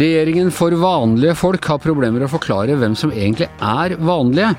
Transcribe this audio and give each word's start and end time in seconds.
Regjeringen 0.00 0.48
for 0.48 0.72
vanlige 0.80 1.34
folk 1.36 1.66
har 1.68 1.80
problemer 1.82 2.22
med 2.22 2.24
å 2.24 2.32
forklare 2.32 2.72
hvem 2.80 2.94
som 2.96 3.10
egentlig 3.12 3.50
er 3.60 3.92
vanlige. 4.00 4.54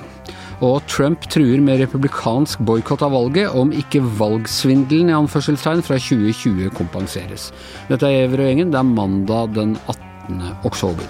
Og 0.62 0.84
Trump 0.86 1.24
truer 1.34 1.58
med 1.66 1.80
republikansk 1.82 2.62
boikott 2.68 3.02
av 3.02 3.16
valget 3.16 3.56
om 3.58 3.72
ikke 3.74 4.04
valgsvindelen 4.20 5.10
i 5.10 5.16
anførselstegn 5.18 5.82
fra 5.88 5.98
2020 5.98 6.70
kompenseres. 6.78 7.48
Dette 7.90 8.06
er 8.06 8.20
Giæver 8.20 8.44
og 8.44 8.52
gjengen. 8.52 8.76
Det 8.76 8.80
er 8.84 8.92
mandag 8.92 9.56
den 9.56 9.74
18. 9.90 10.44
oktober. 10.70 11.10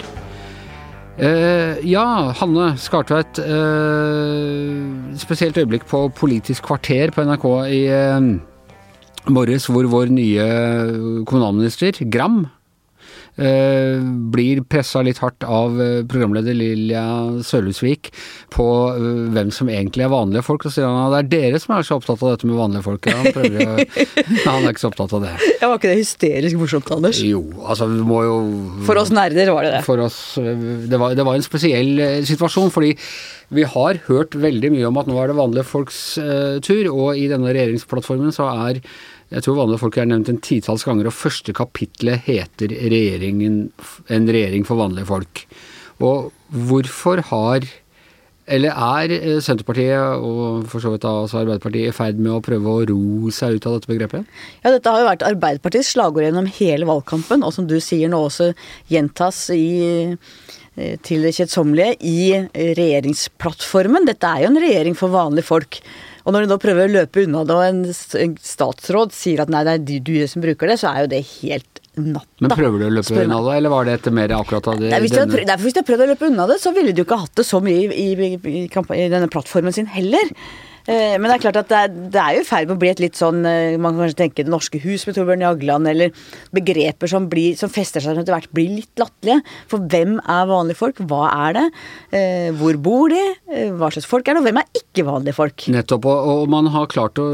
Eh, 1.20 1.84
ja, 1.92 2.06
Hanne 2.40 2.70
Skartveit. 2.80 3.36
Eh, 3.36 5.12
spesielt 5.20 5.60
øyeblikk 5.60 5.84
på 5.92 6.06
Politisk 6.16 6.70
kvarter 6.70 7.12
på 7.12 7.28
NRK 7.28 7.46
i 7.68 7.84
eh, 7.92 8.32
morges, 9.28 9.68
hvor 9.68 9.92
vår 9.92 10.08
nye 10.16 10.48
kommunalminister, 11.28 12.00
Gram, 12.08 12.46
blir 13.36 14.60
pressa 14.68 15.00
litt 15.02 15.22
hardt 15.22 15.44
av 15.48 15.78
eh, 15.80 16.02
programleder 16.04 16.52
Lilja 16.52 17.04
Sølhusvik 17.46 18.10
på 18.52 18.66
eh, 18.92 19.06
hvem 19.32 19.52
som 19.54 19.70
egentlig 19.72 20.04
er 20.04 20.12
vanlige 20.12 20.44
folk. 20.44 20.66
Og 20.68 20.74
sier 20.74 20.84
han 20.84 21.00
at 21.06 21.30
det 21.30 21.40
er 21.40 21.50
dere 21.50 21.62
som 21.62 21.76
er 21.76 21.86
så 21.88 21.96
opptatt 21.96 22.20
av 22.20 22.34
dette 22.34 22.50
med 22.50 22.60
vanlige 22.60 22.84
folk. 22.84 23.08
Han, 23.08 23.30
å, 23.32 23.68
han 24.46 24.66
er 24.66 24.70
ikke 24.74 24.84
så 24.84 24.92
opptatt 24.92 25.16
av 25.16 25.24
det. 25.24 25.34
Ja, 25.62 25.70
Var 25.70 25.80
ikke 25.80 25.92
det 25.94 26.00
hysterisk 26.02 26.60
morsomt, 26.60 26.92
Anders? 26.92 27.22
Jo, 27.24 27.44
altså 27.64 27.88
vi 27.88 28.02
må 28.06 28.22
jo 28.26 28.36
For 28.88 29.00
oss 29.00 29.12
nerder 29.14 29.54
var 29.54 29.68
det 29.68 29.76
det. 29.78 29.84
For 29.88 30.04
oss, 30.04 30.18
det 30.36 31.00
var, 31.00 31.16
det 31.16 31.26
var 31.26 31.38
en 31.38 31.46
spesiell 31.46 32.02
situasjon, 32.28 32.72
fordi 32.74 32.92
vi 33.52 33.64
har 33.68 34.00
hørt 34.06 34.36
veldig 34.40 34.70
mye 34.72 34.88
om 34.88 35.00
at 35.00 35.08
nå 35.10 35.16
er 35.20 35.28
det 35.28 35.36
vanlige 35.36 35.68
folks 35.68 35.98
uh, 36.20 36.56
tur, 36.64 36.88
og 36.88 37.18
i 37.20 37.26
denne 37.30 37.52
regjeringsplattformen 37.52 38.32
så 38.32 38.48
er 38.68 38.80
jeg 39.32 39.44
tror 39.44 39.60
vanlige 39.62 39.80
folk 39.80 39.96
er 39.98 40.08
nevnt 40.10 40.28
en 40.28 40.40
titalls 40.44 40.84
ganger, 40.84 41.08
og 41.08 41.16
første 41.16 41.52
kapitlet 41.56 42.26
heter 42.28 42.72
'En 42.72 44.28
regjering 44.28 44.66
for 44.66 44.76
vanlige 44.76 45.06
folk'. 45.06 45.46
Og 46.00 46.32
hvorfor 46.52 47.20
har 47.20 47.60
eller 48.50 48.74
er 48.74 49.12
eh, 49.14 49.40
Senterpartiet 49.42 50.18
og 50.18 50.66
for 50.70 50.82
så 50.82 50.90
vidt 50.92 51.06
også 51.06 51.44
Arbeiderpartiet 51.44 51.92
i 51.92 51.94
ferd 51.94 52.18
med 52.18 52.32
å 52.34 52.42
prøve 52.42 52.72
å 52.72 52.86
ro 52.90 53.30
seg 53.30 53.56
ut 53.56 53.68
av 53.68 53.76
dette 53.76 53.90
begrepet? 53.90 54.26
Ja, 54.64 54.72
dette 54.74 54.90
har 54.90 54.98
jo 54.98 55.06
vært 55.06 55.26
Arbeiderpartiets 55.28 55.92
slagord 55.94 56.26
gjennom 56.26 56.50
hele 56.58 56.88
valgkampen, 56.88 57.44
og 57.46 57.54
som 57.54 57.68
du 57.70 57.78
sier 57.80 58.10
nå 58.10 58.24
også 58.26 58.50
gjentas 58.90 59.44
i, 59.54 60.16
eh, 60.76 60.96
til 61.06 61.22
det 61.22 61.36
kjedsommelige 61.38 61.96
i 62.02 62.48
regjeringsplattformen. 62.50 64.10
Dette 64.10 64.26
er 64.26 64.42
jo 64.42 64.50
en 64.50 64.62
regjering 64.66 64.98
for 64.98 65.14
vanlige 65.14 65.46
folk. 65.46 65.78
Og 66.22 66.34
når 66.34 66.44
de 66.44 66.52
nå 66.52 66.58
prøver 66.62 66.86
å 66.86 66.92
løpe 67.00 67.24
unna 67.26 67.42
det, 67.48 67.58
og 67.58 67.64
en 67.66 68.36
statsråd 68.38 69.14
sier 69.16 69.42
at 69.42 69.52
nei, 69.52 69.64
det 69.66 69.76
er 69.78 70.02
du 70.06 70.14
som 70.30 70.44
bruker 70.44 70.70
det, 70.70 70.78
så 70.82 70.92
er 70.92 71.04
jo 71.04 71.12
det 71.12 71.22
helt 71.40 71.80
natta. 71.98 72.28
Men 72.40 72.54
prøver 72.54 72.82
du 72.82 72.86
å 72.86 72.92
løpe 72.98 73.16
unna 73.24 73.40
det, 73.46 73.54
eller 73.58 73.74
var 73.74 73.88
det 73.88 73.96
etter 73.98 74.14
mer 74.16 74.34
akkurat 74.38 74.70
av 74.72 74.80
det? 74.80 74.92
Nei, 74.92 75.00
hvis, 75.04 75.14
de 75.14 75.22
hadde, 75.24 75.34
prøvd, 75.36 75.54
hvis 75.64 75.74
de 75.74 75.82
hadde 75.82 75.88
prøvd 75.90 76.04
å 76.04 76.10
løpe 76.12 76.28
unna 76.30 76.48
det, 76.50 76.58
så 76.62 76.74
ville 76.76 76.94
de 76.94 77.02
jo 77.02 77.08
ikke 77.08 77.22
hatt 77.24 77.34
det 77.40 77.46
så 77.48 77.62
mye 77.64 77.88
i, 77.88 78.10
i, 78.12 78.34
i, 78.36 78.66
i 78.68 79.08
denne 79.12 79.30
plattformen 79.32 79.74
sin 79.74 79.90
heller. 79.90 80.30
Eh, 80.82 81.14
men 81.14 81.28
det 81.28 81.36
er 81.36 81.42
klart 81.44 81.60
at 81.60 81.70
det 81.70 82.18
er, 82.18 82.36
jo 82.36 82.42
i 82.42 82.46
ferd 82.46 82.66
med 82.66 82.74
å 82.74 82.82
bli 82.82 82.90
et 82.90 83.02
litt 83.02 83.18
sånn 83.18 83.44
eh, 83.46 83.78
Man 83.78 83.94
kan 83.94 84.02
kanskje 84.02 84.18
tenke 84.18 84.42
Det 84.42 84.50
norske 84.50 84.80
hus 84.82 85.04
med 85.06 85.14
Torbjørn 85.14 85.44
Jagland, 85.44 85.86
eller 85.92 86.10
begreper 86.54 87.10
som, 87.10 87.28
blir, 87.30 87.54
som 87.58 87.70
fester 87.70 88.02
seg 88.02 88.18
etter 88.18 88.34
hvert 88.34 88.50
blir 88.54 88.72
litt 88.80 88.98
latterlige. 88.98 89.40
For 89.70 89.84
hvem 89.92 90.16
er 90.20 90.48
vanlige 90.50 90.80
folk? 90.80 90.98
Hva 91.08 91.28
er 91.46 91.58
det? 91.58 91.64
Eh, 92.18 92.48
hvor 92.58 92.78
bor 92.82 93.12
de? 93.12 93.20
Hva 93.78 93.92
slags 93.94 94.08
folk 94.10 94.26
er 94.26 94.36
det? 94.36 94.42
Og 94.42 94.48
hvem 94.48 94.60
er 94.62 94.80
ikke 94.82 95.06
vanlige 95.06 95.36
folk? 95.38 95.66
Nettopp. 95.72 96.08
Og, 96.10 96.46
man 96.50 96.70
har 96.74 96.90
klart 96.90 97.20
å, 97.22 97.28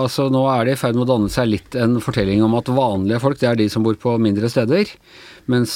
Altså 0.00 0.28
nå 0.32 0.42
er 0.52 0.66
det 0.66 0.76
i 0.76 0.80
ferd 0.80 0.96
med 0.96 1.04
å 1.04 1.10
danne 1.12 1.32
seg 1.32 1.50
litt 1.50 1.76
en 1.78 1.98
fortelling 2.02 2.44
om 2.46 2.56
at 2.58 2.70
vanlige 2.72 3.20
folk, 3.22 3.38
det 3.40 3.50
er 3.50 3.60
de 3.60 3.68
som 3.72 3.84
bor 3.84 3.98
på 4.00 4.16
mindre 4.22 4.48
steder. 4.50 4.88
Mens 5.50 5.74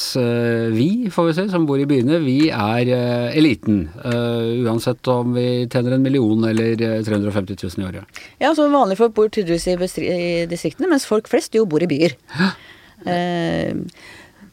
vi, 0.71 1.11
får 1.11 1.27
vi 1.27 1.34
se, 1.37 1.47
som 1.51 1.65
bor 1.67 1.81
i 1.81 1.87
byene, 1.89 2.21
vi 2.23 2.49
er 2.53 2.91
eliten. 3.34 3.89
Uansett 4.05 5.09
om 5.11 5.34
vi 5.34 5.67
tjener 5.73 5.97
en 5.97 6.05
million 6.05 6.47
eller 6.47 6.84
350 7.03 7.59
000 7.65 7.84
i 7.84 7.88
året. 7.91 8.21
Ja, 8.43 8.53
så 8.56 8.69
vanlige 8.72 9.03
folk 9.03 9.16
bor 9.16 9.32
tydeligvis 9.32 9.99
i, 9.99 10.05
i 10.09 10.44
distriktene, 10.50 10.91
mens 10.93 11.09
folk 11.09 11.31
flest 11.31 11.56
jo 11.56 11.66
bor 11.69 11.82
i 11.82 11.91
byer. 11.91 12.16
Ja. 12.38 12.53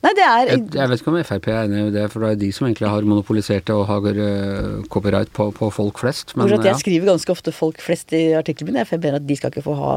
Nei, 0.02 0.12
det 0.18 0.24
er 0.26 0.48
jeg, 0.50 0.62
jeg, 0.74 0.90
vet 0.90 1.02
ikke 1.02 1.12
om 1.12 1.18
Frp 1.28 1.48
er 1.52 1.60
enig 1.68 1.82
i 1.84 1.92
det, 1.94 2.08
for 2.10 2.24
det 2.24 2.30
er 2.34 2.38
de 2.42 2.48
som 2.56 2.66
egentlig 2.66 2.90
har 2.90 3.06
monopolisert 3.06 3.68
det 3.68 3.76
og 3.78 3.84
har 3.86 4.18
uh, 4.18 4.80
copyright 4.90 5.30
på, 5.36 5.52
på, 5.54 5.70
folk 5.76 6.02
flest. 6.02 6.34
Men, 6.34 6.50
jeg 6.50 6.66
ja. 6.66 6.74
skriver 6.80 7.12
ganske 7.12 7.34
ofte 7.34 7.54
'folk 7.54 7.78
flest' 7.86 8.16
i 8.18 8.24
artiklene 8.38 8.72
mine, 8.72 8.86
for 8.88 8.98
jeg 8.98 9.04
mener 9.04 9.22
at 9.22 9.28
de 9.30 9.38
skal 9.38 9.54
ikke 9.54 9.66
få 9.68 9.76
ha 9.78 9.94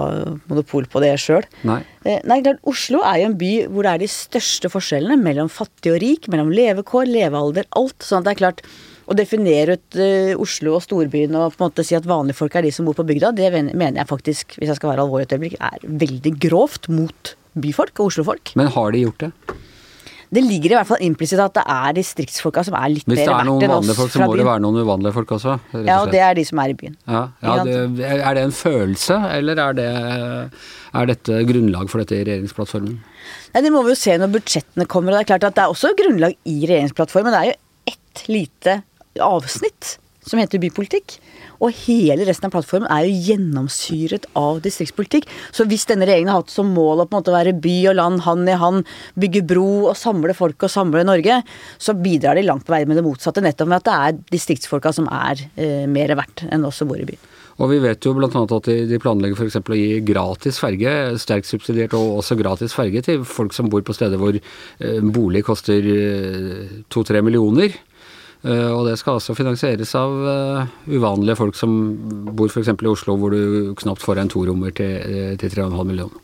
monopol 0.50 0.84
på 0.93 1.00
det 1.00 1.15
sjøl. 1.22 1.49
Nei. 1.65 1.81
Eh, 2.04 2.21
nei, 2.28 2.43
klart, 2.44 2.60
Oslo 2.69 3.00
er 3.00 3.22
jo 3.22 3.31
en 3.31 3.38
by 3.41 3.53
hvor 3.72 3.88
det 3.88 3.94
er 3.94 4.04
de 4.04 4.10
største 4.12 4.69
forskjellene 4.72 5.16
mellom 5.25 5.49
fattig 5.49 5.94
og 5.94 6.03
rik, 6.04 6.28
mellom 6.28 6.53
levekår, 6.53 7.09
levealder, 7.09 7.71
alt. 7.72 7.97
sånn 8.04 8.21
at 8.21 8.28
det 8.28 8.34
er 8.37 8.43
klart 8.43 8.66
å 9.04 9.16
definere 9.16 9.78
ut 9.78 9.98
uh, 10.00 10.32
Oslo 10.41 10.76
og 10.78 10.84
storbyen 10.87 11.37
og 11.38 11.54
på 11.54 11.60
en 11.60 11.69
måte 11.69 11.87
si 11.87 11.97
at 11.98 12.09
vanlige 12.09 12.38
folk 12.41 12.56
er 12.56 12.66
de 12.66 12.72
som 12.75 12.88
bor 12.88 12.97
på 12.98 13.06
bygda, 13.09 13.34
det 13.37 13.50
mener 13.54 14.00
jeg 14.00 14.10
faktisk, 14.10 14.59
hvis 14.59 14.72
jeg 14.72 14.81
skal 14.81 14.94
være 14.94 15.06
alvorlig 15.06 15.28
et 15.28 15.37
øyeblikk, 15.37 15.59
er 15.60 15.84
veldig 16.04 16.34
grovt 16.47 16.91
mot 16.92 17.37
byfolk 17.54 18.00
og 18.00 18.10
oslofolk. 18.10 18.56
Men 18.59 18.72
har 18.75 18.94
de 18.94 19.04
gjort 19.04 19.26
det? 19.26 19.32
Det 20.34 20.42
ligger 20.42 20.72
i 20.72 20.76
hvert 20.78 20.88
fall 20.88 21.03
implisitt 21.04 21.41
at 21.42 21.54
det 21.54 21.62
er 21.70 21.94
distriktsfolka 21.94 22.65
som 22.66 22.75
er 22.78 22.91
litt 22.91 23.06
mer 23.06 23.20
verdt 23.20 23.28
enn 23.28 23.34
oss. 23.34 23.44
Hvis 23.44 23.44
det 23.44 23.44
er 23.44 23.48
noen 23.50 23.75
vanlige 23.75 23.97
folk, 23.98 24.12
så 24.15 24.22
må 24.25 24.38
det 24.38 24.47
være 24.48 24.62
noen 24.65 24.78
uvanlige 24.82 25.15
folk 25.15 25.34
også. 25.36 25.56
Ja, 25.76 25.98
og 26.00 26.10
det 26.15 26.22
er 26.25 26.38
de 26.38 26.44
som 26.48 26.62
er 26.62 26.72
i 26.72 26.76
byen. 26.81 26.97
Ja, 27.06 27.21
ja 27.44 27.56
det, 27.69 28.09
Er 28.16 28.38
det 28.38 28.47
en 28.48 28.56
følelse, 28.56 29.19
eller 29.36 29.60
er, 29.66 29.76
det, 29.78 29.91
er 31.00 31.10
dette 31.12 31.42
grunnlag 31.50 31.92
for 31.92 32.03
dette 32.03 32.19
i 32.19 32.25
regjeringsplattformen? 32.26 32.97
Nei, 33.54 33.62
Det 33.62 33.72
må 33.75 33.84
vi 33.86 33.94
jo 33.94 34.00
se 34.00 34.16
når 34.19 34.32
budsjettene 34.34 34.88
kommer. 34.91 35.15
og 35.15 35.21
Det 35.21 35.26
er 35.26 35.31
klart 35.34 35.47
at 35.50 35.60
det 35.60 35.66
er 35.66 35.76
også 35.76 35.92
grunnlag 36.00 36.34
i 36.50 36.56
regjeringsplattformen. 36.65 37.36
Det 37.36 37.44
er 37.44 37.53
jo 37.53 37.94
ett 37.94 38.26
lite 38.32 38.81
avsnitt 39.23 39.99
som 40.25 40.41
heter 40.41 40.63
bypolitikk. 40.63 41.19
Og 41.63 41.73
hele 41.85 42.27
resten 42.27 42.49
av 42.49 42.55
plattformen 42.55 42.89
er 42.93 43.07
jo 43.07 43.19
gjennomsyret 43.29 44.27
av 44.39 44.61
distriktspolitikk. 44.65 45.29
Så 45.55 45.67
hvis 45.69 45.87
denne 45.89 46.09
regjeringen 46.09 46.33
har 46.33 46.43
hatt 46.43 46.53
som 46.53 46.73
mål 46.75 47.05
å 47.05 47.07
på 47.07 47.15
en 47.15 47.21
måte 47.23 47.35
være 47.35 47.55
by 47.65 47.77
og 47.93 47.99
land 48.01 48.25
hand 48.27 48.51
i 48.51 48.57
hand, 48.61 48.89
bygge 49.21 49.45
bro 49.55 49.69
og 49.91 49.99
samle 49.99 50.37
folk 50.37 50.67
og 50.67 50.73
samle 50.73 51.05
Norge, 51.07 51.41
så 51.79 51.97
bidrar 51.97 52.39
de 52.39 52.47
langt 52.49 52.67
på 52.67 52.75
vei 52.75 52.83
med 52.89 52.99
det 53.01 53.07
motsatte. 53.07 53.45
Nettopp 53.45 53.71
med 53.71 53.83
at 53.83 53.89
det 53.89 54.01
er 54.09 54.19
distriktsfolka 54.35 54.93
som 54.97 55.09
er 55.13 55.47
eh, 55.55 55.87
mer 55.91 56.17
verdt 56.19 56.47
enn 56.51 56.67
oss 56.69 56.83
som 56.83 56.91
bor 56.91 57.01
i 57.01 57.09
byen. 57.09 57.31
Og 57.63 57.71
vi 57.71 57.79
vet 57.79 58.03
jo 58.03 58.17
bl.a. 58.17 58.29
at 58.35 58.69
de 58.91 58.99
planlegger 58.99 59.39
f.eks. 59.39 59.61
å 59.63 59.79
gi 59.79 60.01
gratis 60.03 60.59
ferge, 60.59 60.91
sterkt 61.23 61.47
subsidiert 61.47 61.95
og 61.95 62.19
også 62.19 62.35
gratis 62.41 62.75
ferge 62.75 63.05
til 63.07 63.23
folk 63.29 63.55
som 63.55 63.69
bor 63.71 63.85
på 63.87 63.95
steder 63.95 64.19
hvor 64.19 64.35
eh, 64.35 64.99
bolig 65.15 65.45
koster 65.47 65.87
eh, 65.87 66.81
to-tre 66.91 67.23
millioner. 67.23 67.77
Eh, 68.44 68.69
og 68.69 68.84
det 68.84 68.99
skal 69.00 69.16
altså 69.16 69.37
finansieres 69.37 69.94
av 69.97 70.15
eh, 70.28 70.72
uvanlige 70.93 71.38
folk 71.38 71.56
som 71.56 71.72
bor 72.37 72.50
f.eks. 72.53 72.75
i 72.75 72.91
Oslo, 72.91 73.16
hvor 73.16 73.32
du 73.32 73.72
knapt 73.81 74.05
får 74.05 74.21
en 74.21 74.32
torommer 74.32 74.75
til, 74.77 74.99
eh, 75.00 75.32
til 75.41 75.55
3,5 75.55 75.81
millioner. 75.88 76.21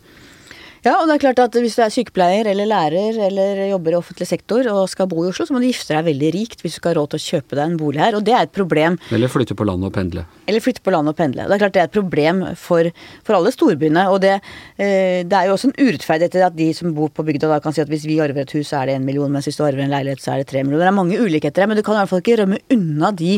Ja, 0.81 0.95
og 0.97 1.11
det 1.11 1.19
er 1.19 1.21
klart 1.27 1.41
at 1.43 1.57
hvis 1.61 1.75
du 1.77 1.83
er 1.85 1.93
sykepleier 1.93 2.49
eller 2.49 2.65
lærer 2.65 3.19
eller 3.27 3.59
jobber 3.69 3.93
i 3.93 3.97
offentlig 3.99 4.25
sektor 4.31 4.65
og 4.73 4.87
skal 4.89 5.11
bo 5.11 5.27
i 5.27 5.29
Oslo, 5.29 5.45
så 5.45 5.53
må 5.53 5.61
du 5.61 5.67
gifte 5.67 5.93
deg 5.93 6.07
veldig 6.07 6.31
rikt 6.33 6.65
hvis 6.65 6.73
du 6.73 6.79
skal 6.79 6.95
ha 6.95 6.97
råd 6.97 7.11
til 7.13 7.21
å 7.21 7.25
kjøpe 7.27 7.59
deg 7.59 7.65
en 7.67 7.75
bolig 7.83 8.01
her, 8.01 8.17
og 8.17 8.25
det 8.25 8.33
er 8.33 8.47
et 8.47 8.55
problem. 8.57 8.97
Eller 9.13 9.29
flytte 9.29 9.57
på 9.59 9.67
landet 9.69 9.91
og 9.91 9.93
pendle. 9.99 10.25
Eller 10.49 10.65
flytte 10.65 10.81
på 10.87 10.95
landet 10.95 11.13
og 11.13 11.19
pendle. 11.19 11.45
Det 11.45 11.59
er 11.59 11.63
klart 11.67 11.77
det 11.77 11.83
er 11.83 11.91
et 11.91 11.99
problem 11.99 12.41
for, 12.63 12.89
for 13.29 13.37
alle 13.37 13.53
storbyene. 13.53 14.07
Og 14.09 14.23
det, 14.25 14.33
eh, 14.81 15.21
det, 15.21 15.37
er 15.37 15.51
jo 15.51 15.59
også 15.59 15.69
en 15.69 15.77
urettferdighet 15.83 16.39
til 16.39 16.47
at 16.49 16.57
de 16.57 16.71
som 16.81 16.97
bor 16.97 17.13
på 17.13 17.29
bygda 17.29 17.53
da 17.53 17.61
kan 17.61 17.77
si 17.77 17.85
at 17.85 17.93
hvis 17.93 18.09
vi 18.09 18.17
arver 18.25 18.47
et 18.47 18.57
hus, 18.57 18.73
så 18.73 18.81
er 18.81 18.89
det 18.89 18.97
en 19.03 19.05
million, 19.05 19.29
mens 19.37 19.51
hvis 19.51 19.61
du 19.61 19.67
arver 19.69 19.85
en 19.85 19.93
leilighet, 19.93 20.25
så 20.25 20.33
er 20.33 20.41
det 20.41 20.49
tre 20.55 20.65
millioner. 20.65 20.87
Det 20.89 20.95
er 20.95 21.01
mange 21.03 21.21
ulikheter 21.21 21.67
her, 21.67 21.69
men 21.69 21.77
du 21.77 21.85
kan 21.85 21.99
i 21.99 22.01
hvert 22.01 22.15
fall 22.15 22.25
ikke 22.25 22.41
rømme 22.41 22.65
unna 22.73 23.13
de 23.13 23.37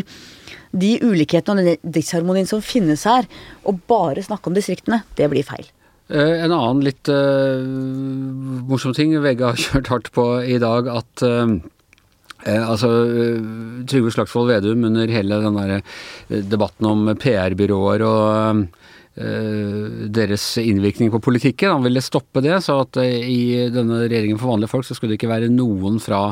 de 0.72 0.94
ulikhetene 1.04 1.60
og 1.60 1.66
den 1.68 1.92
disharmonien 1.98 2.48
som 2.48 2.62
finnes 2.64 3.02
her, 3.04 3.26
og 3.68 3.82
bare 3.90 4.24
snakke 4.24 4.48
om 4.48 4.54
distriktene, 4.56 5.02
det 5.18 5.26
blir 5.28 5.44
feil. 5.44 5.66
Eh, 6.12 6.44
en 6.44 6.52
annen 6.52 6.82
litt 6.84 7.08
uh, 7.08 7.62
morsom 8.68 8.92
ting 8.96 9.14
VG 9.16 9.44
har 9.48 9.60
kjørt 9.60 9.92
hardt 9.92 10.10
på 10.12 10.26
i 10.44 10.58
dag, 10.60 10.90
at 10.92 11.24
uh, 11.24 11.56
altså, 12.44 12.90
Trygve 13.88 14.12
Slagsvold 14.12 14.52
Vedum 14.52 14.84
under 14.90 15.08
hele 15.08 15.40
den 15.40 15.56
der 15.56 16.44
debatten 16.52 16.90
om 16.90 17.12
PR-byråer 17.16 18.04
og 18.04 18.22
Eh, 18.52 18.81
deres 19.14 20.44
innvirkning 20.58 21.10
på 21.12 21.20
politikken. 21.20 21.70
Han 21.70 21.82
ville 21.84 22.00
stoppe 22.00 22.40
det, 22.40 22.54
så 22.64 22.78
at 22.86 22.96
eh, 22.96 23.26
i 23.28 23.68
denne 23.72 24.06
regjeringen 24.06 24.40
for 24.40 24.54
vanlige 24.54 24.72
folk 24.72 24.86
så 24.88 24.96
skulle 24.96 25.12
det 25.12 25.20
ikke 25.20 25.32
være 25.32 25.50
noen 25.52 25.98
fra 26.00 26.22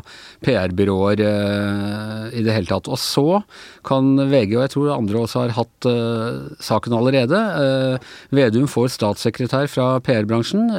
PR-byråer 0.46 1.20
eh, 1.26 2.24
i 2.40 2.44
det 2.46 2.54
hele 2.56 2.70
tatt. 2.70 2.88
Og 2.88 2.96
så 3.00 3.42
kan 3.84 4.14
VG, 4.16 4.56
og 4.56 4.64
jeg 4.64 4.74
tror 4.76 4.94
andre 4.94 5.20
også 5.20 5.44
har 5.44 5.56
hatt 5.58 5.88
saken 6.60 6.96
allerede, 6.96 7.38
Vedum 8.34 8.66
får 8.70 8.90
statssekretær 8.94 9.68
fra 9.72 9.86
PR-bransjen. 10.04 10.70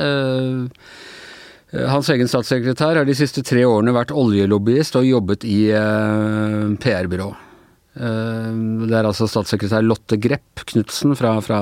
Hans 1.72 2.10
egen 2.14 2.30
statssekretær 2.30 3.00
har 3.00 3.08
de 3.08 3.18
siste 3.18 3.44
tre 3.46 3.64
årene 3.68 3.96
vært 3.96 4.14
oljelobbyist 4.16 4.98
og 5.00 5.08
jobbet 5.08 5.48
i 5.48 5.62
PR-byrå. 6.82 7.32
Eh, 7.96 8.52
Det 8.88 8.96
er 8.96 9.08
altså 9.08 9.28
statssekretær 9.28 9.84
Lotte 9.84 10.16
Grepp 10.22 10.64
Knutsen 10.72 11.16
fra, 11.20 11.34
fra 11.44 11.60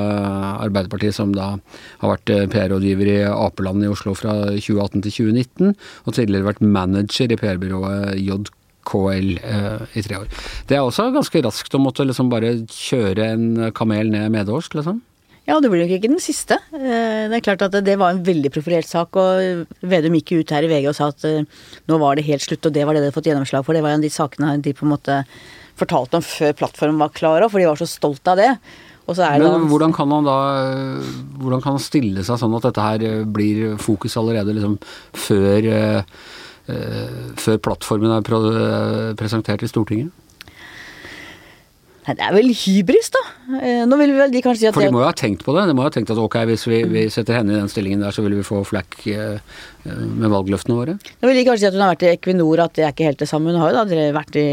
Arbeiderpartiet 0.61 1.15
som 1.15 1.31
da 1.33 1.55
har 2.01 2.11
vært 2.13 2.29
eh, 2.33 2.45
PR-rådgiver 2.51 3.09
i 3.09 3.17
Apeland 3.31 3.83
i 3.83 3.89
Oslo 3.89 4.13
fra 4.17 4.35
2018 4.53 5.01
til 5.07 5.15
2019, 5.33 5.75
og 6.05 6.13
tidligere 6.13 6.49
vært 6.51 6.61
manager 6.61 7.33
i 7.33 7.39
PR-byrået 7.39 8.19
JKL 8.21 9.31
eh, 9.41 9.85
i 9.97 10.05
tre 10.05 10.21
år. 10.21 10.29
Det 10.69 10.77
er 10.77 10.85
også 10.85 11.09
ganske 11.15 11.43
raskt 11.47 11.75
å 11.77 11.81
måtte 11.81 12.05
liksom 12.05 12.29
bare 12.29 12.59
kjøre 12.69 13.31
en 13.33 13.47
kamel 13.73 14.13
ned 14.13 14.29
medårsk, 14.37 14.77
liksom. 14.77 15.01
Ja, 15.47 15.59
det 15.59 15.69
blir 15.71 15.81
nok 15.85 15.93
ikke 15.95 16.09
den 16.11 16.19
siste. 16.21 16.59
Eh, 16.73 17.27
Det 17.29 17.37
er 17.39 17.45
klart 17.45 17.61
at 17.61 17.83
det 17.83 17.97
var 17.97 18.11
en 18.11 18.23
veldig 18.23 18.51
profilert 18.53 18.85
sak, 18.85 19.15
og 19.15 19.65
Vedum 19.81 20.13
gikk 20.19 20.31
jo 20.35 20.39
ut 20.43 20.49
her 20.51 20.63
i 20.63 20.67
VG 20.67 20.89
og 20.89 20.95
sa 20.95 21.07
at 21.09 21.23
eh, 21.25 21.43
nå 21.89 21.97
var 21.99 22.15
det 22.15 22.25
helt 22.25 22.41
slutt, 22.41 22.65
og 22.65 22.73
det 22.73 22.85
var 22.85 22.93
det 22.93 23.01
de 23.01 23.07
hadde 23.09 23.17
fått 23.17 23.29
gjennomslag 23.31 23.65
for. 23.65 23.73
Det 23.73 23.81
var 23.81 23.89
en 23.95 24.03
av 24.03 24.05
de 24.05 24.09
sakene 24.13 24.61
de 24.61 24.73
på 24.73 24.85
en 24.85 24.93
måte 24.93 25.23
fortalte 25.79 26.19
om 26.19 26.21
før 26.25 26.53
plattformen 26.59 26.99
var 26.99 27.09
klar 27.15 27.41
òg, 27.41 27.49
for 27.51 27.59
de 27.59 27.65
var 27.69 27.79
så 27.79 27.87
stolt 27.87 28.27
av 28.27 28.37
det. 28.37 28.51
Det 29.09 29.17
Men 29.17 29.41
da- 29.41 29.57
hvordan 29.65 29.91
kan 29.91 30.11
han 30.11 30.23
da 30.23 30.35
Hvordan 31.41 31.63
kan 31.63 31.71
han 31.73 31.79
stille 31.81 32.21
seg 32.23 32.37
sånn 32.37 32.53
at 32.55 32.61
dette 32.61 32.77
her 32.83 33.01
eh, 33.01 33.23
blir 33.25 33.75
fokus 33.81 34.15
allerede 34.21 34.53
liksom 34.53 34.77
før 35.17 35.65
eh, 35.65 36.03
eh, 36.69 37.33
før 37.35 37.57
plattformen 37.57 38.11
er 38.13 38.21
eh, 38.21 39.13
presentert 39.15 39.63
i 39.63 39.67
Stortinget? 39.71 40.11
Nei, 42.09 42.15
det 42.17 42.25
er 42.25 42.33
vel 42.33 42.47
hybris, 42.57 43.11
da. 43.13 43.19
Eh, 43.59 43.83
Nå 43.85 43.97
vil 43.99 44.15
vel 44.17 44.31
de 44.33 44.41
kanskje 44.41 44.63
si 44.63 44.67
at 44.69 44.73
For 44.73 44.81
de 44.81 44.93
må 44.95 45.03
jo 45.03 45.09
ha 45.09 45.13
tenkt 45.13 45.43
på 45.45 45.53
det. 45.53 45.67
De 45.69 45.75
må 45.77 45.83
ha 45.85 45.91
tenkt 45.93 46.09
at 46.09 46.17
ok, 46.17 46.39
hvis 46.49 46.65
vi, 46.65 46.79
vi 46.89 47.03
setter 47.13 47.37
henne 47.37 47.53
i 47.53 47.59
den 47.59 47.69
stillingen 47.69 48.01
der, 48.01 48.15
så 48.15 48.25
vil 48.25 48.33
vi 48.39 48.45
få 48.47 48.63
flakk 48.65 48.97
eh, 49.13 49.37
eh, 49.85 50.03
med 50.09 50.33
valgløftene 50.33 50.77
våre. 50.79 50.97
Nå 50.97 51.29
vil 51.29 51.37
de 51.37 51.45
kanskje 51.45 51.67
si 51.67 51.69
at 51.69 51.77
hun 51.77 51.85
har 51.85 51.93
vært 51.93 52.07
i 52.07 52.13
Equinor, 52.15 52.63
at 52.65 52.79
det 52.79 52.87
er 52.87 52.95
ikke 52.95 53.11
helt 53.11 53.21
det 53.21 53.29
samme. 53.29 53.53
Hun 53.53 53.61
har 53.61 53.75
jo 53.75 53.83
da 53.83 54.13
vært 54.17 54.39
i 54.41 54.47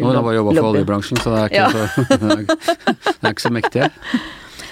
Nå 0.00 0.08
har 0.08 0.22
hun 0.22 0.28
bare 0.30 0.38
jobba 0.40 0.56
for 0.56 0.70
oljebransjen, 0.72 1.20
så 1.20 1.34
det 1.34 1.42
er 1.42 1.52
ikke, 1.52 1.66
Ja. 1.66 1.68
så, 1.74 2.06
det 3.12 3.26
er 3.28 3.34
ikke 3.36 3.44
så 3.50 3.52
mektig. 3.60 3.90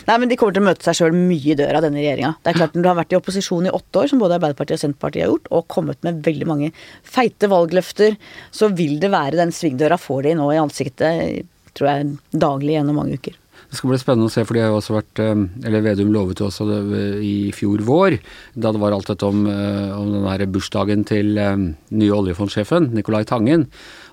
Nei, 0.09 0.17
men 0.19 0.31
de 0.31 0.37
kommer 0.41 0.55
til 0.57 0.65
å 0.65 0.67
møte 0.67 0.83
seg 0.87 0.97
sjøl 0.97 1.15
mye 1.15 1.53
i 1.53 1.57
døra, 1.59 1.81
denne 1.85 2.01
regjeringa. 2.01 2.33
Det 2.43 2.51
er 2.51 2.57
klart 2.57 2.73
Når 2.75 2.83
du 2.83 2.89
har 2.89 2.97
vært 2.99 3.13
i 3.15 3.19
opposisjon 3.21 3.69
i 3.69 3.73
åtte 3.77 4.01
år, 4.01 4.09
som 4.11 4.23
både 4.23 4.39
Arbeiderpartiet 4.41 4.79
og 4.79 4.83
Senterpartiet 4.83 5.23
har 5.27 5.31
gjort, 5.35 5.51
og 5.55 5.69
kommet 5.71 6.01
med 6.07 6.23
veldig 6.27 6.49
mange 6.49 6.71
feite 7.07 7.51
valgløfter, 7.53 8.17
så 8.51 8.71
vil 8.75 8.97
det 9.03 9.13
være 9.13 9.39
den 9.39 9.53
svingdøra 9.55 10.01
får 10.01 10.25
de 10.27 10.37
nå 10.41 10.49
i 10.55 10.59
ansiktet, 10.63 11.45
tror 11.77 11.91
jeg, 11.91 12.11
daglig 12.33 12.77
gjennom 12.77 13.01
mange 13.01 13.21
uker. 13.21 13.39
Det 13.71 13.79
skal 13.79 13.93
bli 13.93 13.99
spennende 14.01 14.27
å 14.27 14.33
se, 14.33 14.43
for 14.47 14.57
de 14.57 14.63
har 14.65 14.73
jo 14.73 14.79
også 14.81 14.97
vært 14.97 15.21
eh, 15.23 15.43
Eller 15.69 15.85
Vedum 15.85 16.11
lovet 16.15 16.41
jo 16.43 16.49
også 16.49 16.67
det 16.67 17.03
i 17.23 17.35
fjor 17.55 17.85
vår, 17.87 18.17
da 18.59 18.73
det 18.75 18.83
var 18.83 18.97
alt 18.97 19.11
dette 19.13 19.29
om, 19.29 19.45
eh, 19.47 19.93
om 19.95 20.11
den 20.17 20.27
her 20.27 20.47
bursdagen 20.51 21.05
til 21.07 21.39
eh, 21.39 21.67
nye 21.95 22.17
oljefondsjefen, 22.17 22.91
Nicolai 22.97 23.23
Tangen, 23.31 23.69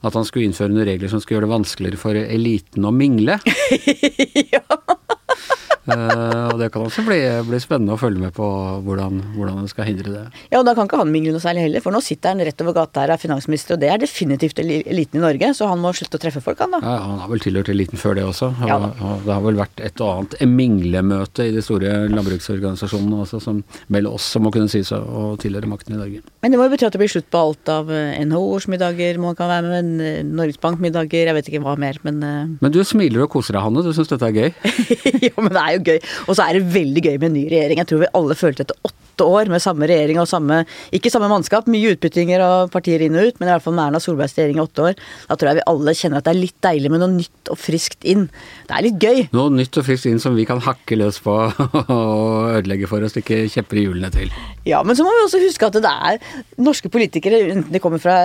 at 0.05 0.13
han 0.13 0.27
skulle 0.27 0.45
innføre 0.49 0.73
noen 0.73 0.89
regler 0.91 1.09
som 1.09 1.23
skulle 1.23 1.39
gjøre 1.39 1.47
det 1.47 1.55
vanskeligere 1.55 2.01
for 2.01 2.19
eliten 2.21 2.85
å 2.85 2.93
mingle. 2.93 3.39
Eh, 5.87 6.45
og 6.51 6.61
det 6.61 6.69
kan 6.73 6.85
også 6.85 7.03
bli, 7.07 7.19
bli 7.47 7.59
spennende 7.63 7.95
å 7.95 8.01
følge 8.01 8.21
med 8.21 8.35
på 8.35 8.47
hvordan, 8.85 9.21
hvordan 9.35 9.63
en 9.63 9.71
skal 9.71 9.89
hindre 9.89 10.13
det. 10.13 10.23
Ja, 10.51 10.61
og 10.61 10.67
da 10.67 10.75
kan 10.77 10.89
ikke 10.89 11.01
han 11.01 11.13
mingle 11.13 11.35
noe 11.35 11.43
særlig 11.43 11.67
heller, 11.67 11.83
for 11.83 11.95
nå 11.95 12.01
sitter 12.05 12.35
han 12.35 12.43
rett 12.47 12.63
over 12.65 12.77
gata 12.77 13.03
her, 13.03 13.15
er 13.15 13.21
finansminister, 13.21 13.77
og 13.77 13.83
det 13.83 13.91
er 13.93 14.03
definitivt 14.03 14.61
eliten 14.63 15.19
i 15.19 15.23
Norge, 15.23 15.51
så 15.57 15.71
han 15.71 15.81
må 15.83 15.93
slutte 15.97 16.19
å 16.19 16.23
treffe 16.23 16.43
folk, 16.43 16.61
han 16.63 16.77
da. 16.77 16.81
Ja, 16.85 16.97
han 17.03 17.23
har 17.23 17.31
vel 17.31 17.43
tilhørt 17.43 17.71
eliten 17.73 17.99
før 17.99 18.17
det 18.19 18.27
også. 18.27 18.51
Og, 18.53 18.67
Ja 18.67 18.77
og 18.77 19.23
det 19.25 19.33
har 19.33 19.43
vel 19.43 19.57
vært 19.59 19.81
et 19.83 20.01
og 20.03 20.09
annet 20.11 20.35
minglemøte 20.47 21.47
i 21.47 21.53
de 21.55 21.61
store 21.65 21.93
landbruksorganisasjonene 22.11 23.21
også, 23.25 23.39
som 23.43 23.61
vel 23.93 24.09
også 24.09 24.41
må 24.43 24.51
kunne 24.53 24.71
sies 24.71 24.91
å 24.95 25.01
å 25.17 25.35
tilhøre 25.41 25.69
makten 25.69 25.95
i 25.95 25.99
Norge. 25.99 26.21
Men 26.43 26.53
det 26.53 26.59
må 26.59 26.67
jo 26.67 26.73
bety 26.73 26.87
at 26.87 26.95
det 26.95 27.01
blir 27.01 27.11
slutt 27.11 27.29
på 27.33 27.41
alt 27.41 27.71
av 27.71 27.89
eh, 27.93 28.17
NHO-årsmiddager, 28.27 29.19
man 29.21 29.37
kan 29.37 29.49
være 29.51 29.71
med, 29.71 29.91
eh, 30.03 30.19
Norges 30.27 30.59
Bank-middager, 30.63 31.29
jeg 31.29 31.37
vet 31.37 31.51
ikke 31.51 31.63
hva 31.65 31.75
mer, 31.79 31.99
men 32.05 32.19
uh... 32.23 32.55
Men 32.63 32.73
du 32.73 32.79
smiler 32.87 33.25
og 33.25 33.31
koser 33.33 33.57
deg, 33.57 33.65
Hanne. 33.65 33.83
Du 33.85 33.91
syns 33.95 34.11
dette 34.11 34.29
er 34.29 34.35
gøy? 34.35 34.49
ja, 35.27 35.33
men 35.39 35.51
det 35.53 35.63
er 35.63 35.76
jo 35.76 35.76
gøy. 35.85 35.99
Og 36.27 36.37
så 36.37 36.47
er 36.47 36.57
det 36.57 36.69
veldig 36.75 37.03
gøy 37.09 37.17
med 37.17 37.29
en 37.31 37.37
ny 37.39 37.45
regjering. 37.51 37.81
Jeg 37.83 37.91
tror 37.91 38.03
vi 38.05 38.15
alle 38.19 38.39
følte 38.39 38.65
etter 38.67 38.79
åtte 38.83 39.06
år 39.25 39.51
med 39.51 39.63
samme 39.63 39.87
regjering 39.89 40.19
og 40.21 40.29
samme 40.29 40.63
Ikke 40.95 41.11
samme 41.13 41.29
mannskap, 41.31 41.67
mye 41.71 41.95
utbyttinger 41.95 42.43
og 42.43 42.71
partier 42.73 43.01
inn 43.05 43.17
og 43.17 43.31
ut, 43.31 43.39
men 43.39 43.49
i 43.49 43.53
hvert 43.53 43.65
fall 43.65 43.75
med 43.77 43.87
Erna 43.87 44.01
Solbergs 44.03 44.35
regjering 44.37 44.59
i 44.59 44.63
åtte 44.63 44.85
år. 44.89 44.99
Da 45.29 45.37
tror 45.37 45.51
jeg 45.51 45.59
vi 45.59 45.67
alle 45.73 45.95
kjenner 45.97 46.21
at 46.21 46.27
det 46.27 46.33
er 46.33 46.41
litt 46.41 46.57
deilig 46.63 46.91
med 46.93 47.03
noe 47.03 47.13
nytt 47.15 47.51
og 47.53 47.59
friskt 47.59 48.07
inn. 48.07 48.27
Det 48.67 48.77
er 48.77 48.85
litt 48.87 49.01
gøy. 49.01 49.23
Noe 49.35 49.53
nytt 49.53 49.79
og 49.79 49.87
friskt 49.87 50.09
inn 50.09 50.21
som 50.23 50.37
vi 50.37 50.47
kan 50.49 50.61
hakke 50.63 50.99
løs 50.99 51.19
på 51.23 51.35
og 51.97 52.57
ødelegge 52.57 52.89
for 52.91 53.03
å 53.03 53.11
stikke 53.11 53.45
kjepper 53.51 53.81
i 53.81 53.87
hjulene 53.87 54.11
til. 54.13 54.31
Ja, 54.67 54.81
men 54.83 54.97
så 54.99 55.05
må 55.07 55.13
vi 55.15 55.23
også 55.25 55.41
huske 55.41 55.69
at 55.69 55.79
det 55.79 55.93
er 56.11 56.19
norske 56.59 56.91
politikere, 56.91 57.39
enten 57.53 57.73
de 57.73 57.81
kommer 57.83 58.01
fra 58.03 58.17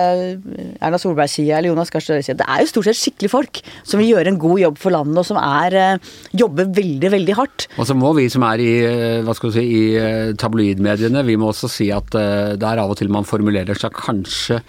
Erna 0.83 0.99
Solbergs 1.01 1.37
side 1.37 1.55
eller 1.55 1.71
Jonas 1.71 1.91
Gahr 1.93 2.03
Støres 2.03 2.27
side, 2.27 2.39
det 2.41 2.47
er 2.49 2.63
jo 2.63 2.71
stort 2.71 2.89
sett 2.89 2.99
skikkelige 2.99 3.31
folk 3.31 3.61
som 3.87 4.01
vil 4.01 4.13
gjøre 4.13 4.33
en 4.33 4.39
god 4.41 4.61
jobb 4.61 4.79
for 4.81 4.95
landet, 4.95 5.19
og 5.21 5.27
som 5.27 5.39
er, 5.39 5.77
eh, 5.77 6.11
jobber 6.35 6.69
veldig, 6.75 7.11
veldig 7.15 7.37
hardt. 7.39 7.67
Og 7.77 7.87
så 7.87 7.95
må 7.97 8.13
vi 8.17 8.27
som 8.29 8.43
er 8.43 8.63
i, 8.63 8.73
eh, 8.83 9.21
hva 9.23 9.35
skal 9.35 9.51
du 9.51 9.57
si, 9.57 9.63
i 9.63 9.83
eh, 9.95 10.33
tabloidmediene, 10.83 11.23
vi 11.25 11.37
må 11.39 11.49
også 11.51 11.69
si 11.71 11.89
at 11.93 12.13
eh, 12.19 12.55
det 12.59 12.67
er 12.67 12.81
av 12.81 12.91
og 12.91 12.99
til 12.99 13.11
man 13.11 13.27
formulerer 13.27 13.77
seg 13.77 13.93
kanskje 13.95 14.59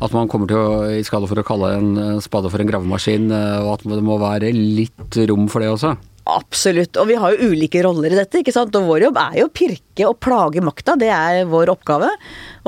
at 0.00 0.12
man 0.14 0.28
kommer 0.30 0.50
til 0.50 0.58
å 0.58 0.84
i 0.90 1.02
skade 1.06 1.28
for 1.30 1.38
å 1.38 1.46
kalle 1.46 1.74
en 1.78 2.20
spade 2.22 2.50
for 2.50 2.60
en 2.60 2.68
gravemaskin, 2.68 3.30
eh, 3.30 3.58
og 3.62 3.78
at 3.78 3.86
det 3.86 4.04
må 4.04 4.18
være 4.20 4.52
litt 4.54 5.20
rom 5.30 5.48
for 5.50 5.62
det 5.62 5.70
også. 5.70 5.96
Absolutt. 6.30 6.94
Og 7.00 7.08
vi 7.08 7.16
har 7.18 7.32
jo 7.32 7.50
ulike 7.50 7.80
roller 7.82 8.12
i 8.12 8.18
dette, 8.18 8.42
ikke 8.42 8.52
sant. 8.54 8.74
Og 8.76 8.86
vår 8.86 9.06
jobb 9.08 9.16
er 9.18 9.38
jo 9.40 9.46
å 9.48 9.52
pirke 9.56 10.06
og 10.06 10.18
plage 10.22 10.62
makta. 10.62 10.94
Det 11.00 11.08
er 11.10 11.48
vår 11.50 11.72
oppgave. 11.72 12.10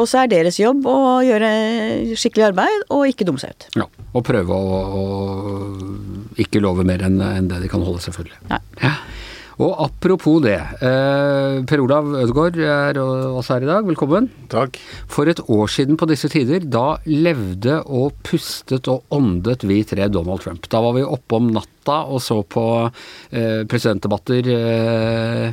Og 0.00 0.08
så 0.10 0.22
er 0.22 0.32
deres 0.32 0.58
jobb 0.58 0.88
å 0.88 1.20
gjøre 1.22 1.50
skikkelig 2.18 2.48
arbeid 2.48 2.86
og 2.88 3.04
ikke 3.12 3.28
dumme 3.28 3.42
seg 3.42 3.52
ut. 3.52 3.68
Ja, 3.78 3.86
og 4.16 4.24
prøve 4.26 4.56
å, 4.56 4.80
å 4.98 6.40
ikke 6.42 6.64
love 6.64 6.86
mer 6.88 7.04
enn 7.06 7.20
det 7.20 7.60
de 7.62 7.70
kan 7.70 7.84
holde, 7.84 8.02
selvfølgelig. 8.02 8.40
Nei. 8.50 8.62
Ja. 8.82 8.96
Og 9.60 9.74
apropos 9.84 10.40
det, 10.40 10.56
eh, 10.80 11.60
Per 11.68 11.82
Olav 11.82 12.08
Ødegaard 12.22 12.56
er 12.56 13.00
også 13.00 13.58
her 13.58 13.66
i 13.66 13.70
dag, 13.70 13.84
velkommen. 13.84 14.30
Takk. 14.48 14.78
For 15.08 15.28
et 15.28 15.40
år 15.48 15.68
siden 15.68 15.96
på 15.96 16.08
disse 16.08 16.28
tider, 16.32 16.64
da 16.64 16.96
levde 17.06 17.82
og 17.84 18.12
pustet 18.24 18.88
og 18.88 19.04
åndet 19.10 19.66
vi 19.68 19.82
tre 19.84 20.08
Donald 20.08 20.40
Trump. 20.40 20.68
Da 20.68 20.80
var 20.80 20.94
vi 20.96 21.04
oppe 21.04 21.36
om 21.36 21.52
natta 21.52 22.04
og 22.08 22.20
så 22.20 22.40
på 22.46 22.66
eh, 23.32 23.64
presidentdebatter 23.68 24.48
eh, 24.48 25.52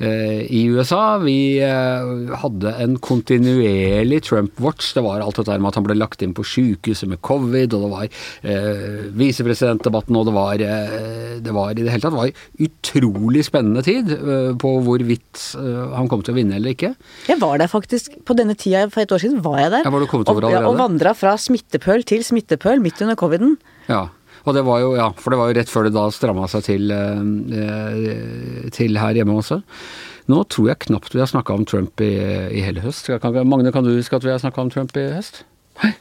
i 0.00 0.62
USA. 0.72 1.18
Vi 1.20 1.60
eh, 1.60 2.34
hadde 2.40 2.72
en 2.80 2.96
kontinuerlig 3.04 4.22
Trump-watch. 4.24 4.94
Det 4.96 5.04
var 5.04 5.20
alt 5.20 5.40
dette 5.40 5.58
med 5.60 5.70
at 5.70 5.78
han 5.80 5.86
ble 5.86 5.96
lagt 5.98 6.22
inn 6.24 6.32
på 6.36 6.44
sykehuset 6.46 7.10
med 7.10 7.20
covid, 7.26 7.76
og 7.76 7.84
det 7.84 7.90
var 7.92 8.06
eh, 8.08 9.10
visepresidentdebatten, 9.20 10.16
og 10.16 10.28
det 10.28 10.34
var, 10.36 10.64
eh, 10.64 11.34
det 11.44 11.54
var 11.56 11.72
i 11.74 11.80
det 11.82 11.92
hele 11.92 12.04
tatt 12.06 12.16
var 12.16 12.32
utrolig 12.66 13.44
spennende 13.46 13.84
tid 13.86 14.12
eh, 14.16 14.52
på 14.60 14.72
hvorvidt 14.86 15.44
eh, 15.60 15.82
han 15.96 16.08
kom 16.10 16.24
til 16.24 16.34
å 16.34 16.38
vinne 16.40 16.56
eller 16.58 16.76
ikke. 16.76 16.94
Jeg 17.28 17.40
var 17.42 17.60
der 17.60 17.70
faktisk 17.72 18.20
på 18.26 18.36
denne 18.38 18.56
tida 18.58 18.86
for 18.92 19.04
et 19.04 19.12
år 19.12 19.22
siden. 19.22 19.42
var 19.44 19.60
jeg 19.62 19.74
der. 19.76 19.84
Ja, 19.84 19.92
var 19.92 20.06
og, 20.06 20.40
og 20.70 20.80
vandra 20.80 21.14
fra 21.16 21.36
smittepøl 21.40 22.06
til 22.08 22.24
smittepøl 22.26 22.82
midt 22.82 23.00
under 23.04 23.18
coviden. 23.20 23.58
Ja, 23.90 24.06
og 24.44 24.56
det 24.56 24.64
var 24.66 24.82
jo, 24.82 24.92
ja, 24.98 25.08
for 25.16 25.34
det 25.34 25.40
var 25.40 25.50
jo 25.50 25.58
rett 25.58 25.72
før 25.72 25.88
det 25.88 25.94
da 25.96 26.06
stramma 26.14 26.48
seg 26.50 26.66
til, 26.68 26.92
eh, 26.94 28.68
til 28.74 29.00
her 29.00 29.18
hjemme 29.18 29.38
også. 29.40 29.60
Nå 30.30 30.44
tror 30.52 30.70
jeg 30.70 30.84
knapt 30.86 31.14
vi 31.16 31.22
har 31.22 31.30
snakka 31.30 31.56
om 31.56 31.66
Trump 31.68 32.00
i, 32.04 32.12
i 32.54 32.62
hele 32.64 32.84
høst. 32.84 33.10
Kan, 33.22 33.40
Magne, 33.48 33.72
kan 33.74 33.86
du 33.86 33.92
huske 33.96 34.16
at 34.16 34.26
vi 34.26 34.32
har 34.32 34.42
snakka 34.42 34.62
om 34.62 34.70
Trump 34.72 34.94
i 34.96 35.10
høst? 35.16 35.42
Nei. 35.82 35.94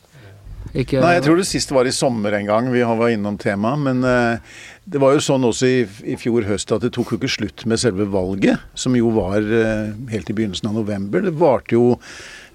Ikke, 0.77 1.00
Nei, 1.01 1.15
jeg 1.15 1.24
tror 1.25 1.39
det 1.39 1.48
siste 1.50 1.74
var 1.74 1.88
i 1.89 1.93
sommer 1.96 2.36
en 2.38 2.46
gang 2.46 2.67
vi 2.69 2.84
var 2.86 3.10
innom 3.10 3.39
temaet. 3.41 3.81
Men 3.88 4.03
eh, 4.05 4.60
det 4.89 5.00
var 5.01 5.13
jo 5.13 5.22
sånn 5.22 5.46
også 5.46 5.67
i, 5.69 5.81
i 6.13 6.15
fjor 6.17 6.48
høst 6.48 6.72
at 6.74 6.81
det 6.81 6.91
tok 6.96 7.13
jo 7.13 7.19
ikke 7.19 7.29
slutt 7.29 7.65
med 7.69 7.81
selve 7.81 8.08
valget, 8.10 8.63
som 8.74 8.96
jo 8.98 9.12
var 9.13 9.46
eh, 9.46 9.91
helt 10.10 10.31
i 10.31 10.36
begynnelsen 10.38 10.72
av 10.72 10.79
november. 10.79 11.22
Det 11.25 11.36
varte 11.38 11.77
jo 11.77 11.84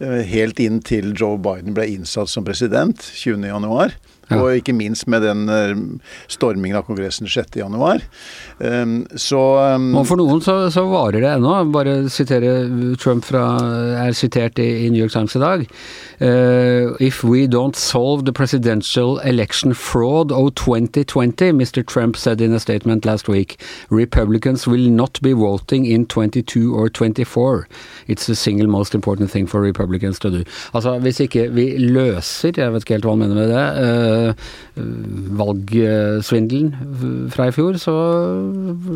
eh, 0.02 0.22
helt 0.32 0.62
inn 0.62 0.80
til 0.82 1.12
Joe 1.14 1.38
Biden 1.38 1.76
ble 1.76 1.86
innsatt 1.92 2.32
som 2.32 2.46
president 2.46 3.06
20.1. 3.14 3.94
Ja. 4.30 4.38
Og 4.40 4.56
ikke 4.56 4.72
minst 4.72 5.06
med 5.10 5.22
den 5.24 5.48
eh, 5.52 5.74
stormingen 6.32 6.78
av 6.78 6.86
Kongressen 6.88 7.28
6.1. 7.28 8.04
Um, 8.58 8.94
så 9.20 9.40
um, 9.76 9.90
Og 9.98 10.06
for 10.08 10.20
noen 10.20 10.40
så, 10.44 10.56
så 10.72 10.86
varer 10.88 11.20
det 11.20 11.32
ennå. 11.34 11.52
Bare 11.74 11.96
sitere 12.12 12.54
Trump 13.00 13.26
fra, 13.28 13.44
er 14.06 14.16
sitert 14.16 14.58
i, 14.62 14.86
i 14.86 14.90
New 14.92 15.02
York 15.02 15.12
Times 15.12 15.36
i 15.36 15.42
dag. 15.42 15.66
Uh, 16.22 16.96
if 17.04 17.22
we 17.24 17.46
don't 17.46 17.76
solve 17.76 18.24
the 18.24 18.32
presidential 18.32 19.18
election 19.18 19.74
fraud 19.74 20.32
of 20.32 20.54
2020, 20.54 21.52
Mr. 21.52 21.84
Trump 21.84 22.16
said 22.24 22.40
in 22.40 22.52
a 22.52 22.60
statement 22.60 23.04
last 23.04 23.28
week, 23.28 23.60
Republicans 23.90 24.66
will 24.66 24.90
not 24.90 25.20
be 25.22 25.32
voting 25.32 25.86
in 25.86 26.06
22 26.06 26.74
or 26.74 26.88
24. 26.88 27.68
It's 28.06 28.26
the 28.26 28.34
single 28.34 28.66
most 28.66 28.94
important 28.94 29.30
thing 29.30 29.46
for 29.46 29.60
Republicans 29.60 30.18
to 30.20 30.30
do. 30.30 30.44
Altså, 30.72 30.98
hvis 30.98 31.20
ikke 31.20 31.48
vi 31.54 31.66
løser, 31.78 32.52
jeg 32.56 32.72
vet 32.72 32.84
ikke 32.84 32.98
helt 32.98 33.08
hva 33.08 33.16
han 33.16 33.24
mener 33.24 33.36
med 33.38 33.48
det, 33.52 33.64
eh, 33.84 34.32
valgsvindelen 35.40 37.30
fra 37.34 37.48
i 37.50 37.54
fjor, 37.56 37.78
så 37.80 37.96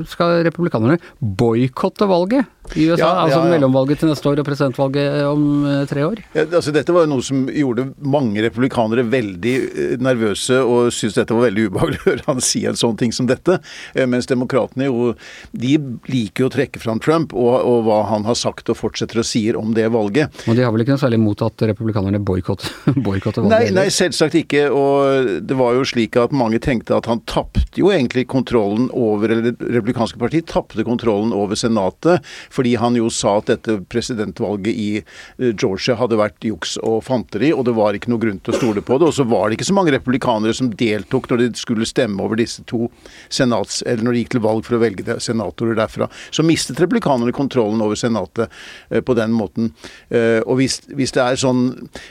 skal 0.09 0.45
republikanerne 0.49 0.99
boikotte 1.21 2.09
valget. 2.09 2.47
i 2.77 2.85
USA? 2.91 3.01
Ja, 3.01 3.11
altså 3.23 3.39
ja, 3.39 3.45
ja. 3.45 3.53
mellomvalget 3.55 4.03
til 4.03 4.11
neste 4.11 4.29
år 4.29 4.43
og 4.43 4.47
presidentvalget 4.49 5.23
om 5.29 5.45
eh, 5.69 5.85
tre 5.89 6.05
år? 6.07 6.23
Ja, 6.35 6.45
altså 6.45 6.73
Dette 6.75 6.95
var 6.95 7.07
jo 7.07 7.13
noe 7.15 7.25
som 7.25 7.47
gjorde 7.49 7.89
mange 8.05 8.43
republikanere 8.45 9.07
veldig 9.09 9.55
eh, 9.69 9.95
nervøse 10.05 10.61
og 10.61 10.93
syntes 10.95 11.19
dette 11.21 11.37
var 11.37 11.49
veldig 11.49 11.69
ubehagelig 11.71 12.03
å 12.03 12.09
høre 12.11 12.27
han 12.29 12.43
si 12.45 12.65
en 12.69 12.79
sånn 12.79 12.99
ting 13.01 13.15
som 13.19 13.29
dette. 13.29 13.59
Eh, 13.95 14.07
Mens 14.09 14.29
demokratene 14.31 14.89
jo 14.89 15.13
de 15.53 15.77
liker 16.09 16.45
jo 16.45 16.51
å 16.51 16.55
trekke 16.55 16.81
fram 16.83 17.01
Trump 17.03 17.35
og, 17.37 17.55
og 17.59 17.85
hva 17.87 18.03
han 18.13 18.27
har 18.29 18.39
sagt 18.39 18.71
og 18.73 18.79
fortsetter 18.79 19.21
å 19.21 19.27
sier 19.27 19.59
om 19.59 19.75
det 19.77 19.89
valget. 19.93 20.33
Og 20.49 20.57
de 20.57 20.65
har 20.65 20.73
vel 20.75 20.85
ikke 20.85 20.97
noe 20.97 21.03
særlig 21.03 21.21
imot 21.21 21.45
at 21.47 21.67
republikanerne 21.71 22.21
boikotter 22.25 22.71
valget? 22.97 23.51
Nei, 23.53 23.63
nei, 23.75 23.87
selvsagt 23.95 24.39
ikke. 24.41 24.67
Og 24.75 25.43
det 25.49 25.59
var 25.59 25.77
jo 25.77 25.87
slik 25.89 26.19
at 26.21 26.35
mange 26.37 26.61
tenkte 26.63 26.97
at 26.97 27.09
han 27.11 27.23
tapte 27.29 27.79
jo 27.79 27.93
egentlig 27.95 28.27
kontrollen 28.31 28.89
over 28.97 29.29
Eller 29.29 29.51
det 29.51 29.71
republikanske 29.75 30.19
parti 30.21 30.41
tapte 30.49 30.85
kontrollen 30.87 31.33
over 31.37 31.59
Senatet, 31.59 32.25
fordi 32.55 32.75
han 32.81 32.97
jo 32.97 33.11
sa 33.13 33.39
at 33.41 33.51
dette 33.51 33.79
presidentvalget 33.93 34.73
i 34.73 34.89
eh, 35.01 35.53
Georgia 35.53 35.97
hadde 35.99 36.19
vært 36.21 36.47
juks 36.47 36.77
og 36.85 37.03
fanteri, 37.07 37.51
og 37.55 37.67
det 37.69 37.75
var 37.77 37.97
ikke 37.97 38.13
noe 38.13 38.23
grunn 38.23 38.41
til 38.43 38.55
å 38.55 38.59
stole 38.59 38.85
på 38.85 38.99
det. 38.99 39.11
Og 39.11 39.17
så 39.19 39.27
var 39.29 39.49
det 39.49 39.59
ikke 39.59 39.69
så 39.69 39.77
mange 39.77 39.95
republikanere 39.95 40.57
som 40.57 40.71
deltok 40.71 41.29
når 41.31 41.45
de 41.45 41.51
skulle 41.61 41.89
stemme 41.89 42.23
over 42.25 42.41
disse 42.41 42.65
to 42.69 42.89
senats... 43.29 43.83
Eller 43.87 44.05
når 44.05 44.17
de 44.17 44.23
gikk 44.23 44.35
til 44.37 44.45
valg 44.45 44.65
for 44.67 44.79
å 44.79 44.83
velge 44.83 45.19
senatorer 45.23 45.79
derfra. 45.79 46.09
Så 46.35 46.45
mistet 46.47 46.81
republikanerne 46.83 47.35
kontrollen 47.37 47.83
over 47.85 47.99
Senatet 47.99 48.49
eh, 48.91 49.03
på 49.05 49.17
den 49.19 49.35
måten. 49.37 49.73
Eh, 50.09 50.41
og 50.45 50.61
hvis, 50.61 50.81
hvis 50.97 51.15
det 51.17 51.25
er 51.25 51.41
sånn 51.41 51.67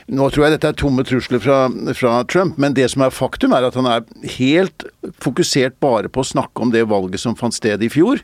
Nå 0.08 0.28
tror 0.32 0.46
jeg 0.46 0.56
dette 0.56 0.72
er 0.72 0.78
tomme 0.78 1.04
trusler 1.06 1.42
fra, 1.42 1.58
fra 1.96 2.18
Trump, 2.30 2.58
men 2.60 2.76
det 2.76 2.88
som 2.92 3.04
er 3.04 3.14
faktum, 3.14 3.54
er 3.56 3.66
at 3.68 3.76
han 3.78 3.88
er 3.90 4.06
helt 4.38 4.86
fokusert 5.22 5.78
bare 5.82 6.10
på 6.12 6.22
å 6.22 6.30
snakke 6.32 6.64
om 6.64 6.72
det 6.74 6.86
valget 6.90 7.22
som 7.22 7.36
fant 7.38 7.56
sted 7.56 7.82
i 7.84 7.90
fjor. 7.92 8.22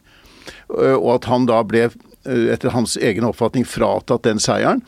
eh, 0.78 0.96
Og 0.96 1.14
at 1.18 1.30
han 1.30 1.48
da 1.50 1.62
ble 1.66 1.86
eh, 1.88 2.46
etter 2.54 2.74
hans 2.74 2.96
egen 2.96 3.26
oppfatning 3.28 3.66
fratatt 3.68 4.26
den 4.26 4.42
seieren. 4.42 4.84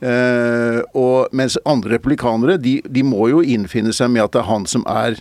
Eh, 0.00 0.82
og 0.96 1.32
mens 1.36 1.58
andre 1.64 1.96
republikanere 1.96 2.58
de, 2.60 2.78
de 2.84 3.06
må 3.06 3.30
jo 3.32 3.42
innfinne 3.42 3.94
seg 3.96 4.12
med 4.12 4.26
at 4.26 4.36
det 4.36 4.44
er 4.44 4.50
han 4.50 4.68
som 4.68 4.84
er 4.90 5.20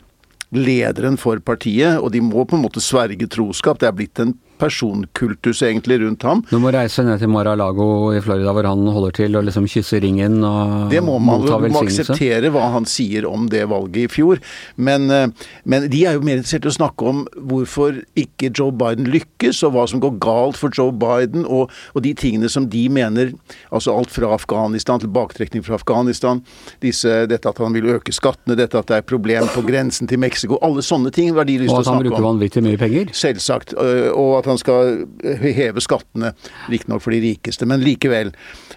lederen 0.53 1.17
for 1.17 1.41
partiet, 1.43 1.97
og 1.99 2.11
de 2.13 2.21
må 2.23 2.45
på 2.45 2.57
en 2.57 2.65
måte 2.65 2.83
sverge 2.83 3.27
troskap. 3.31 3.79
Det 3.81 3.89
er 3.89 3.95
blitt 3.97 4.21
en 4.21 4.35
personkultus 4.59 5.61
egentlig 5.65 5.99
rundt 6.01 6.23
ham. 6.23 6.43
Du 6.49 6.57
må 6.61 6.71
reise 6.73 7.03
ned 7.05 7.19
til 7.21 7.31
Mar-a-Lago 7.31 8.13
i 8.15 8.21
Florida 8.23 8.53
hvor 8.55 8.67
han 8.69 8.85
holder 8.95 9.15
til 9.19 9.37
og 9.39 9.45
liksom 9.47 9.67
kysse 9.69 9.99
ringen 10.03 10.39
og 10.45 10.89
Det 10.91 11.01
må 11.03 11.17
man 11.19 11.45
jo 11.45 11.59
må 11.71 11.83
akseptere 11.83 12.51
hva 12.53 12.69
han 12.75 12.87
sier 12.89 13.27
om 13.29 13.49
det 13.51 13.65
valget 13.71 14.05
i 14.05 14.11
fjor. 14.11 14.41
Men, 14.75 15.09
eh, 15.11 15.27
men 15.65 15.89
de 15.91 16.03
er 16.05 16.17
jo 16.17 16.25
mer 16.25 16.39
interessert 16.39 16.67
i 16.67 16.71
å 16.71 16.77
snakke 16.77 17.09
om 17.09 17.23
hvorfor 17.35 18.01
ikke 18.19 18.51
Joe 18.51 18.73
Biden 18.75 19.09
lykkes, 19.11 19.63
og 19.65 19.75
hva 19.75 19.85
som 19.89 20.01
går 20.03 20.17
galt 20.23 20.59
for 20.59 20.73
Joe 20.75 20.93
Biden, 20.95 21.45
og, 21.45 21.73
og 21.93 22.05
de 22.05 22.13
tingene 22.17 22.49
som 22.51 22.69
de 22.69 22.87
mener 22.89 23.33
Altså 23.71 23.93
alt 23.95 24.11
fra 24.13 24.29
Afghanistan, 24.33 24.99
til 25.01 25.09
baktrekning 25.11 25.63
fra 25.65 25.75
Afghanistan, 25.79 26.41
disse, 26.83 27.11
dette 27.29 27.49
at 27.49 27.59
han 27.59 27.73
vil 27.75 27.87
øke 27.95 28.13
skattene, 28.15 28.55
dette 28.57 28.77
at 28.79 28.87
det 28.89 28.99
er 28.99 29.05
problem 29.07 29.47
på 29.51 29.63
grensen 29.65 30.09
til 30.09 30.19
Mexico, 30.21 30.59
alle 30.65 30.83
sånne 30.85 31.11
ting 31.15 31.33
har 31.35 31.47
de 31.47 31.57
lyst 31.61 31.73
til 31.73 31.81
å 31.81 31.83
snakke 31.83 31.89
om. 31.89 31.89
Og 31.89 31.89
at 31.89 31.95
han 31.95 32.05
bruker 32.05 32.27
vanvittig 32.27 32.63
mye 32.65 32.79
penger. 32.79 33.11
Selvsagt. 33.17 33.75
Og 33.75 34.31
at 34.39 34.44
han 34.49 34.59
skal 34.61 35.05
heve 35.41 35.83
skattene, 35.83 36.33
riktignok 36.71 37.03
for 37.03 37.15
de 37.15 37.21
rikeste, 37.23 37.67
men 37.69 37.83
likevel. 37.83 38.33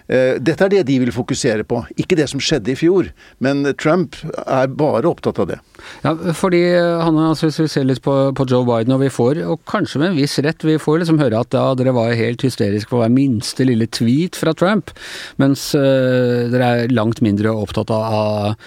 Eh, 0.07 0.37
Dette 0.41 0.67
er 0.67 0.73
det 0.73 0.83
de 0.89 0.99
vil 1.03 1.13
fokusere 1.13 1.65
på, 1.67 1.81
ikke 1.99 2.17
det 2.19 2.29
som 2.31 2.41
skjedde 2.43 2.73
i 2.73 2.77
fjor. 2.79 3.11
Men 3.43 3.63
Trump 3.79 4.17
er 4.45 4.69
bare 4.71 5.09
opptatt 5.09 5.39
av 5.41 5.49
det. 5.51 5.59
Ja, 6.03 6.13
fordi 6.35 6.61
han, 6.75 7.17
altså 7.29 7.49
hvis 7.49 7.59
vi 7.63 7.69
ser 7.71 7.87
litt 7.87 8.03
på, 8.05 8.15
på 8.35 8.47
Joe 8.49 8.67
Biden, 8.67 8.95
og 8.95 9.03
vi 9.03 9.11
får, 9.13 9.41
og 9.49 9.63
kanskje 9.69 10.01
med 10.01 10.11
en 10.11 10.19
viss 10.19 10.37
rett, 10.43 10.65
vi 10.65 10.79
får 10.81 11.03
liksom 11.03 11.21
høre 11.21 11.43
at 11.43 11.55
ja, 11.55 11.65
dere 11.79 11.95
var 11.95 12.15
helt 12.17 12.43
hysteriske 12.45 12.91
på 12.91 13.01
hver 13.01 13.13
minste 13.13 13.67
lille 13.67 13.87
tweet 13.91 14.39
fra 14.39 14.53
Trump, 14.57 14.93
mens 15.41 15.69
øh, 15.77 16.49
dere 16.51 16.71
er 16.83 16.93
langt 16.93 17.23
mindre 17.25 17.53
opptatt 17.53 17.91
av, 17.93 18.03
av 18.09 18.57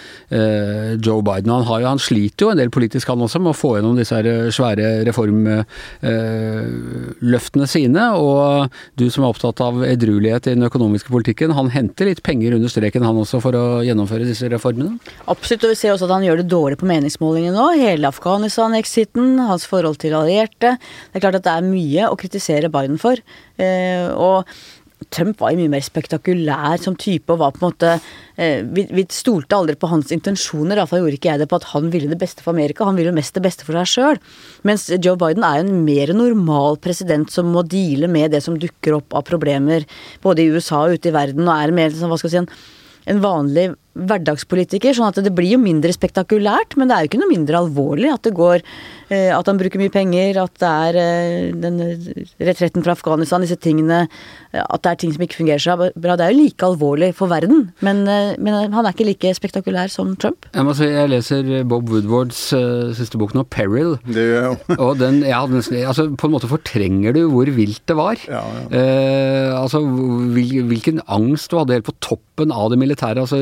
Joe 1.03 1.23
Biden. 1.25 1.51
Han, 1.53 1.67
har 1.69 1.83
jo, 1.83 1.91
han 1.91 2.01
sliter 2.03 2.47
jo 2.47 2.53
en 2.53 2.61
del 2.61 2.71
politisk 2.73 3.11
han 3.13 3.23
også 3.25 3.41
med 3.43 3.53
å 3.53 3.57
få 3.57 3.75
gjennom 3.77 3.99
disse 3.99 4.17
her 4.17 4.29
øh, 4.29 4.51
reformløftene 6.93 7.67
sine, 7.71 8.05
og 8.19 8.73
du 8.99 9.09
som 9.11 9.25
er 9.25 9.33
opptatt 9.33 9.61
av 9.65 9.83
edruelighet 9.87 10.49
i 10.49 10.55
den 10.57 10.67
økonomiske 10.67 11.13
politikken, 11.13 11.55
han 11.57 11.71
henter 11.73 12.09
litt 12.09 12.23
penger 12.23 12.57
under 12.57 12.71
streken 12.73 13.05
han 13.07 13.19
også 13.23 13.41
for 13.43 13.57
å 13.57 13.65
gjennomføre 13.87 14.27
disse 14.29 14.51
reformene? 14.53 14.99
Absolutt, 15.31 15.67
og 15.67 15.73
vi 15.75 15.81
ser 15.81 15.95
også 15.95 16.09
at 16.09 16.17
han 16.17 16.27
gjør 16.27 16.43
det 16.43 16.51
dårlig 16.53 16.81
på 16.81 16.89
meningsmålingene 16.91 17.57
nå. 17.57 17.71
Hele 17.81 18.11
Afghanistan-exiten, 18.11 19.41
hans 19.49 19.67
forhold 19.69 20.01
til 20.03 20.17
allierte. 20.19 20.77
Det 20.79 21.19
er 21.21 21.27
klart 21.27 21.41
at 21.41 21.49
det 21.49 21.57
er 21.57 21.67
mye 21.67 22.11
å 22.11 22.19
kritisere 22.21 22.73
Biden 22.73 23.01
for. 23.03 23.21
Eh, 23.61 24.09
og 24.13 24.49
Trump 25.13 25.41
var 25.43 25.53
jo 25.53 25.61
mye 25.61 25.73
mer 25.75 25.85
spektakulær 25.85 26.81
som 26.83 26.97
type 26.99 27.33
og 27.33 27.41
var 27.43 27.55
på 27.55 27.63
en 27.63 27.69
måte 27.69 27.93
eh, 27.95 28.65
vi, 28.65 28.87
vi 28.91 29.07
stolte 29.13 29.59
aldri 29.59 29.77
på 29.79 29.91
hans 29.93 30.13
intensjoner, 30.15 30.81
iallfall 30.81 31.05
gjorde 31.05 31.19
ikke 31.21 31.33
jeg 31.33 31.43
det 31.43 31.49
på 31.53 31.61
at 31.61 31.71
han 31.75 31.89
ville 31.93 32.11
det 32.11 32.21
beste 32.21 32.45
for 32.45 32.55
Amerika. 32.55 32.89
Han 32.89 32.99
ville 32.99 33.13
jo 33.13 33.19
mest 33.19 33.37
det 33.37 33.45
beste 33.45 33.69
for 33.69 33.79
seg 33.79 33.93
sjøl. 33.93 34.23
Mens 34.69 34.89
Joe 34.99 35.19
Biden 35.21 35.47
er 35.47 35.61
jo 35.61 35.67
en 35.69 35.83
mer 35.87 36.15
normal 36.17 36.81
president 36.83 37.33
som 37.33 37.53
må 37.55 37.65
deale 37.65 38.11
med 38.11 38.33
det 38.35 38.43
som 38.45 38.59
dukker 38.61 38.99
opp 39.01 39.17
av 39.17 39.27
problemer 39.29 39.87
både 40.25 40.45
i 40.45 40.53
USA 40.53 40.87
og 40.87 40.99
ute 40.99 41.13
i 41.13 41.17
verden, 41.17 41.47
og 41.49 41.57
er 41.57 41.77
mer 41.77 41.93
sånn, 41.95 42.13
hva 42.13 42.21
skal 42.21 42.33
jeg 42.33 42.39
si, 42.39 42.47
en 42.47 42.81
en 43.11 43.23
vanlig 43.23 43.73
hverdagspolitiker, 43.93 44.95
sånn 44.97 45.11
at 45.11 45.21
det 45.25 45.33
blir 45.37 45.55
jo 45.55 45.61
mindre 45.61 45.93
spektakulært, 45.93 46.79
men 46.81 46.89
det 46.89 46.97
er 46.97 47.05
jo 47.05 47.11
ikke 47.11 47.21
noe 47.21 47.33
mindre 47.33 47.61
alvorlig 47.61 48.09
at 48.13 48.25
det 48.25 48.33
går 48.37 48.63
eh, 49.13 49.29
At 49.35 49.49
han 49.51 49.59
bruker 49.61 49.81
mye 49.81 49.93
penger, 49.93 50.39
at 50.41 50.55
det 50.63 50.71
er 50.71 50.99
eh, 51.03 51.51
den 51.53 51.81
retretten 52.41 52.85
fra 52.85 52.95
Afghanistan, 52.97 53.45
disse 53.45 53.59
tingene 53.61 54.07
eh, 54.07 54.63
At 54.63 54.85
det 54.85 54.93
er 54.93 55.01
ting 55.03 55.13
som 55.13 55.25
ikke 55.25 55.43
fungerer 55.43 55.63
så 55.63 55.77
bra. 55.77 56.17
Det 56.17 56.25
er 56.25 56.33
jo 56.33 56.41
like 56.41 56.67
alvorlig 56.67 57.11
for 57.19 57.33
verden, 57.33 57.67
men, 57.85 58.03
eh, 58.09 58.33
men 58.41 58.73
han 58.73 58.89
er 58.89 58.97
ikke 58.97 59.09
like 59.11 59.35
spektakulær 59.37 59.93
som 59.93 60.15
Trump. 60.17 60.49
Jeg 60.57 60.67
må 60.67 60.77
si, 60.79 60.89
jeg 60.89 61.13
leser 61.13 61.53
Bob 61.69 61.93
Woodwards 61.93 62.41
eh, 62.57 62.95
siste 62.97 63.21
bok 63.21 63.37
nå, 63.37 63.45
'Peril'. 63.53 63.99
Det 64.09 64.25
gjør 64.25 64.39
jeg 64.39 64.49
jo. 64.49 64.79
Og 64.89 64.97
den, 65.03 65.21
ja, 65.29 65.45
den, 65.51 65.61
altså, 65.85 66.09
på 66.17 66.31
en 66.31 66.37
måte 66.39 66.51
fortrenger 66.51 67.17
du 67.17 67.27
hvor 67.29 67.53
vilt 67.53 67.85
det 67.89 67.99
var. 67.99 68.25
Ja, 68.25 68.41
ja. 68.57 68.65
Eh, 68.73 69.53
altså, 69.53 69.85
hvil, 69.85 70.65
hvilken 70.73 71.05
angst 71.05 71.53
du 71.53 71.61
hadde 71.61 71.77
helt 71.77 71.89
på 71.91 71.99
toppen 72.01 72.53
av 72.55 72.73
det 72.73 72.81
militære. 72.81 73.21
altså 73.21 73.39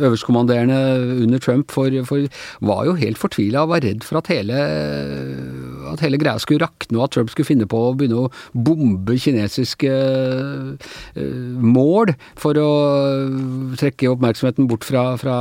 Øverstkommanderende 0.00 1.22
under 1.24 1.38
Trump 1.38 1.70
for, 1.70 1.90
for, 2.08 2.26
var 2.60 2.84
jo 2.88 2.96
helt 2.98 3.18
fortvila 3.18 3.64
og 3.64 3.72
var 3.74 3.84
redd 3.84 4.04
for 4.06 4.20
at 4.20 4.30
hele, 4.32 4.56
at 5.92 6.04
hele 6.04 6.20
greia 6.20 6.38
skulle 6.42 6.64
rakne, 6.64 6.98
og 6.98 7.04
at 7.04 7.16
Trump 7.16 7.32
skulle 7.32 7.48
finne 7.48 7.68
på 7.70 7.80
å 7.88 7.94
begynne 7.98 8.26
å 8.26 8.30
bombe 8.54 9.18
kinesiske 9.20 9.90
eh, 9.90 11.40
mål 11.60 12.14
for 12.40 12.58
å 12.60 12.70
trekke 13.80 14.12
oppmerksomheten 14.14 14.70
bort 14.70 14.86
fra, 14.86 15.04
fra 15.20 15.38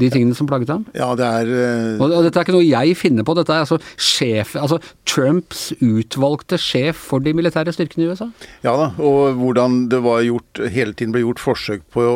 de 0.00 0.10
tingene 0.12 0.36
som 0.36 0.48
plaget 0.48 0.70
ham. 0.72 0.84
Ja, 0.96 1.10
det 1.18 1.26
er 1.26 1.50
uh... 1.50 2.02
Og, 2.02 2.10
og 2.10 2.26
dette 2.26 2.40
er 2.40 2.46
ikke 2.46 2.56
noe 2.56 2.66
jeg 2.66 2.96
finner 3.00 3.26
på, 3.26 3.36
dette 3.38 3.54
er 3.54 3.64
altså 3.64 3.78
sjef, 3.96 4.54
altså 4.60 4.78
Trumps 5.08 5.70
utvalgte 5.80 6.58
sjef 6.60 7.00
for 7.10 7.24
de 7.24 7.32
militære 7.36 7.72
styrkene 7.74 8.04
i 8.04 8.10
USA. 8.12 8.28
Ja 8.66 8.76
da, 8.78 8.90
og 9.00 9.40
hvordan 9.40 9.86
det 9.92 10.02
var 10.04 10.22
gjort, 10.26 10.62
hele 10.72 10.96
tiden 10.96 11.16
ble 11.16 11.24
gjort 11.24 11.42
forsøk 11.42 11.86
på 11.94 12.06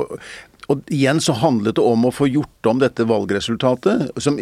Og 0.70 0.92
igjen 0.92 1.18
så 1.22 1.34
handlet 1.40 1.80
det 1.80 1.82
om 1.82 2.04
å 2.06 2.12
få 2.14 2.28
gjort 2.30 2.68
om 2.70 2.78
dette 2.78 3.02
valgresultatet. 3.08 4.12
Som, 4.22 4.38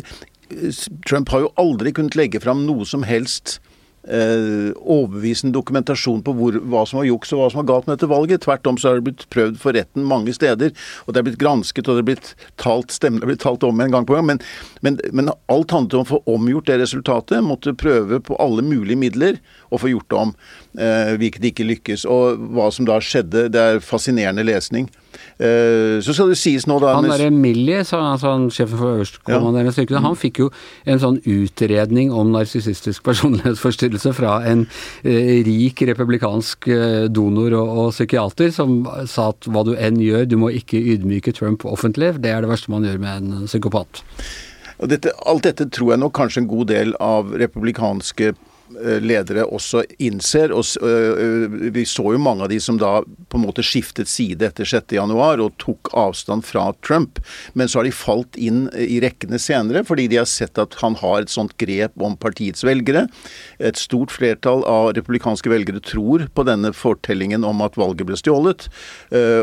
Trump 1.09 1.31
har 1.33 1.47
jo 1.47 1.55
aldri 1.61 1.95
kunnet 1.97 2.19
legge 2.19 2.43
fram 2.43 2.67
noe 2.67 2.85
som 2.89 3.07
helst 3.09 3.59
eh, 4.07 4.71
overbevisende 4.79 5.55
dokumentasjon 5.57 6.23
på 6.25 6.35
hvor, 6.37 6.59
hva 6.71 6.85
som 6.89 7.01
var 7.01 7.09
juks 7.09 7.33
og 7.35 7.43
hva 7.43 7.49
som 7.53 7.63
var 7.63 7.69
galt 7.73 7.89
med 7.89 7.99
dette 7.99 8.11
valget. 8.11 8.45
Tvert 8.45 8.71
om 8.71 8.79
så 8.79 8.91
har 8.93 9.01
det 9.01 9.09
blitt 9.09 9.27
prøvd 9.35 9.59
for 9.61 9.77
retten 9.77 10.07
mange 10.09 10.35
steder, 10.37 10.75
og 11.07 11.15
det 11.15 11.21
er 11.21 11.29
blitt 11.31 11.41
gransket 11.41 11.89
og 11.89 11.99
det 11.99 12.05
er 12.05 12.11
blitt 12.13 12.33
talt 12.61 12.95
stemmene 12.95 13.27
er 13.27 13.33
blitt 13.33 13.45
talt 13.45 13.67
om 13.67 13.81
en 13.81 13.95
gang 13.95 14.07
på 14.09 14.17
gang. 14.17 14.29
Men, 14.29 14.43
men, 14.85 15.01
men 15.13 15.33
alt 15.53 15.75
handlet 15.75 15.99
om 15.99 16.07
å 16.07 16.11
få 16.13 16.23
omgjort 16.31 16.71
det 16.71 16.81
resultatet. 16.83 17.43
Måtte 17.45 17.77
prøve 17.79 18.21
på 18.25 18.39
alle 18.43 18.65
mulige 18.67 19.01
midler 19.01 19.43
å 19.73 19.81
få 19.81 19.93
gjort 19.93 20.17
om, 20.17 20.35
eh, 20.79 21.15
hvilket 21.21 21.51
ikke 21.51 21.69
lykkes. 21.69 22.07
Og 22.09 22.49
hva 22.57 22.71
som 22.75 22.89
da 22.89 23.01
skjedde, 23.03 23.49
det 23.55 23.65
er 23.75 23.85
fascinerende 23.85 24.47
lesning. 24.47 24.89
Eh, 25.39 26.01
så 26.03 26.15
skal 26.15 26.33
det 26.33 26.39
sies 26.41 26.65
nå 26.67 26.81
da 26.83 26.97
Han 26.97 27.07
derre 27.07 27.31
Millie, 27.31 27.79
altså 27.85 28.01
han 28.25 28.49
sjefen 28.51 28.75
for 28.81 28.97
øverstkommanderende 28.97 29.75
styrkene, 29.77 30.03
han 30.03 30.19
fikk 30.19 30.41
jo 30.43 30.49
en 30.89 30.99
sånn 30.99 31.21
utredning 31.23 32.11
om 32.11 32.33
narsissistisk 32.35 33.05
personlighetsforstyrrelse 33.07 34.15
fra 34.19 34.41
en 34.51 34.67
eh, 35.05 35.39
rik 35.47 35.85
republikansk 35.93 36.67
eh, 36.75 37.07
donor 37.07 37.55
og, 37.61 37.73
og 37.85 37.95
psykiater, 37.95 38.51
som 38.55 38.81
sa 39.07 39.31
at 39.31 39.47
hva 39.47 39.63
du 39.69 39.77
enn 39.79 40.03
gjør, 40.03 40.27
du 40.27 40.39
må 40.43 40.51
ikke 40.59 40.81
ydmyke 40.95 41.37
Trump 41.39 41.67
offentlig. 41.69 42.17
Det 42.19 42.35
er 42.35 42.43
det 42.43 42.51
verste 42.51 42.75
man 42.75 42.87
gjør 42.89 42.99
med 43.03 43.23
en 43.23 43.47
psykopat. 43.47 44.03
Og 44.79 44.91
dette, 44.91 45.15
alt 45.27 45.47
dette 45.47 45.67
tror 45.75 45.95
jeg 45.95 46.03
nok 46.03 46.15
kanskje 46.19 46.43
en 46.43 46.51
god 46.51 46.71
del 46.71 46.95
av 47.03 47.31
republikanske 47.39 48.35
ledere 49.03 49.47
også 49.47 49.83
innser. 50.03 50.53
og 50.53 50.65
Vi 51.75 51.85
så 51.89 52.13
jo 52.15 52.21
mange 52.23 52.45
av 52.47 52.53
de 52.53 52.61
som 52.63 52.79
da 52.81 53.01
på 53.03 53.39
en 53.39 53.45
måte 53.47 53.65
skiftet 53.67 54.11
side 54.11 54.45
etter 54.47 54.69
6.1 54.69 55.15
og 55.45 55.57
tok 55.61 55.93
avstand 55.97 56.47
fra 56.47 56.71
Trump. 56.87 57.21
Men 57.55 57.69
så 57.69 57.81
har 57.81 57.89
de 57.89 57.95
falt 57.95 58.39
inn 58.39 58.67
i 58.75 59.01
rekkene 59.05 59.41
senere 59.43 59.85
fordi 59.89 60.09
de 60.11 60.21
har 60.21 60.29
sett 60.29 60.59
at 60.61 60.77
han 60.83 60.99
har 61.01 61.23
et 61.23 61.33
sånt 61.33 61.57
grep 61.61 61.97
om 62.03 62.17
partiets 62.21 62.65
velgere. 62.67 63.07
Et 63.59 63.79
stort 63.79 64.13
flertall 64.15 64.65
av 64.69 64.93
republikanske 64.99 65.51
velgere 65.51 65.83
tror 65.85 66.29
på 66.35 66.47
denne 66.49 66.73
fortellingen 66.77 67.47
om 67.47 67.63
at 67.65 67.79
valget 67.81 68.09
ble 68.09 68.19
stjålet. 68.19 68.69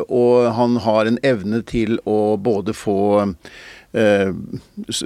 Og 0.09 0.51
han 0.57 0.79
har 0.85 1.09
en 1.09 1.21
evne 1.25 1.63
til 1.65 1.99
å 2.05 2.35
både 2.41 2.75
få 2.75 2.99
Eh, 3.95 4.31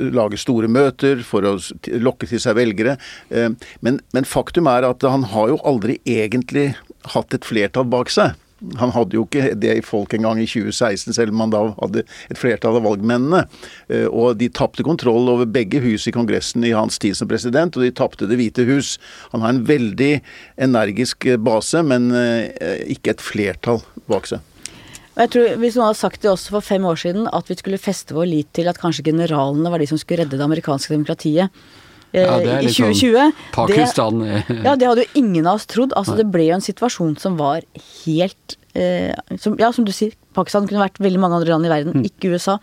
lage 0.10 0.39
store 0.41 0.69
møter 0.72 1.22
for 1.25 1.46
å 1.46 1.58
lokke 2.01 2.25
til 2.29 2.41
seg 2.41 2.58
velgere. 2.58 2.98
Eh, 3.29 3.51
men, 3.86 4.00
men 4.15 4.25
faktum 4.25 4.69
er 4.72 4.88
at 4.88 5.05
han 5.05 5.27
har 5.29 5.51
jo 5.51 5.60
aldri 5.67 6.00
egentlig 6.10 6.72
hatt 7.13 7.36
et 7.36 7.46
flertall 7.46 7.86
bak 7.89 8.10
seg. 8.13 8.34
Han 8.81 8.91
hadde 8.91 9.15
jo 9.15 9.22
ikke 9.24 9.53
det 9.55 9.77
i 9.77 9.84
folk 9.86 10.12
engang 10.17 10.41
i 10.41 10.48
2016, 10.50 11.13
selv 11.15 11.31
om 11.31 11.46
han 11.46 11.53
da 11.53 11.62
hadde 11.77 12.03
et 12.34 12.41
flertall 12.41 12.79
av 12.81 12.88
valgmennene. 12.89 13.46
Eh, 13.93 14.08
og 14.10 14.41
de 14.41 14.50
tapte 14.50 14.84
kontroll 14.88 15.29
over 15.36 15.48
begge 15.48 15.84
hus 15.86 16.10
i 16.10 16.15
Kongressen 16.15 16.65
i 16.65 16.74
hans 16.74 16.98
tid 17.00 17.19
som 17.19 17.29
president, 17.29 17.77
og 17.77 17.86
de 17.86 17.93
tapte 17.93 18.27
Det 18.27 18.41
hvite 18.41 18.65
hus. 18.67 18.96
Han 19.36 19.46
har 19.46 19.53
en 19.53 19.65
veldig 19.69 20.13
energisk 20.65 21.29
base, 21.46 21.86
men 21.86 22.10
ikke 22.89 23.13
et 23.13 23.24
flertall 23.24 23.84
bak 24.10 24.27
seg. 24.34 24.41
Og 25.19 25.25
jeg 25.25 25.31
tror 25.35 25.57
Hvis 25.59 25.75
noen 25.75 25.89
hadde 25.89 25.99
sagt 25.99 26.23
det 26.23 26.31
også 26.31 26.53
for 26.55 26.63
fem 26.63 26.85
år 26.88 27.01
siden, 27.01 27.27
at 27.35 27.51
vi 27.51 27.57
skulle 27.59 27.81
feste 27.81 28.15
vår 28.15 28.29
lit 28.31 28.49
til 28.55 28.71
at 28.71 28.79
kanskje 28.79 29.03
generalene 29.11 29.71
var 29.71 29.83
de 29.83 29.89
som 29.89 29.99
skulle 29.99 30.23
redde 30.23 30.39
det 30.39 30.45
amerikanske 30.45 30.95
demokratiet 30.95 31.51
eh, 32.15 32.23
ja, 32.23 32.38
i 32.63 32.71
2020 32.71 33.17
sånn 33.17 33.35
Pakistan 33.51 34.23
det, 34.23 34.39
Ja, 34.63 34.77
det 34.79 34.88
hadde 34.88 35.03
jo 35.03 35.19
ingen 35.19 35.43
av 35.43 35.59
oss 35.59 35.67
trodd. 35.67 35.91
Altså, 35.99 36.15
det 36.15 36.29
ble 36.31 36.47
jo 36.47 36.55
en 36.55 36.63
situasjon 36.63 37.17
som 37.19 37.35
var 37.41 37.67
helt 38.05 38.55
som, 38.73 39.55
Ja, 39.59 39.71
som 39.73 39.85
du 39.88 39.91
sier, 39.95 40.13
Pakistan 40.38 40.67
kunne 40.69 40.83
vært 40.83 40.99
veldig 41.01 41.19
mange 41.21 41.39
andre 41.39 41.55
land 41.55 41.65
i 41.65 41.71
verden, 41.71 41.95
mm. 41.97 42.07
ikke 42.11 42.35
USA. 42.35 42.59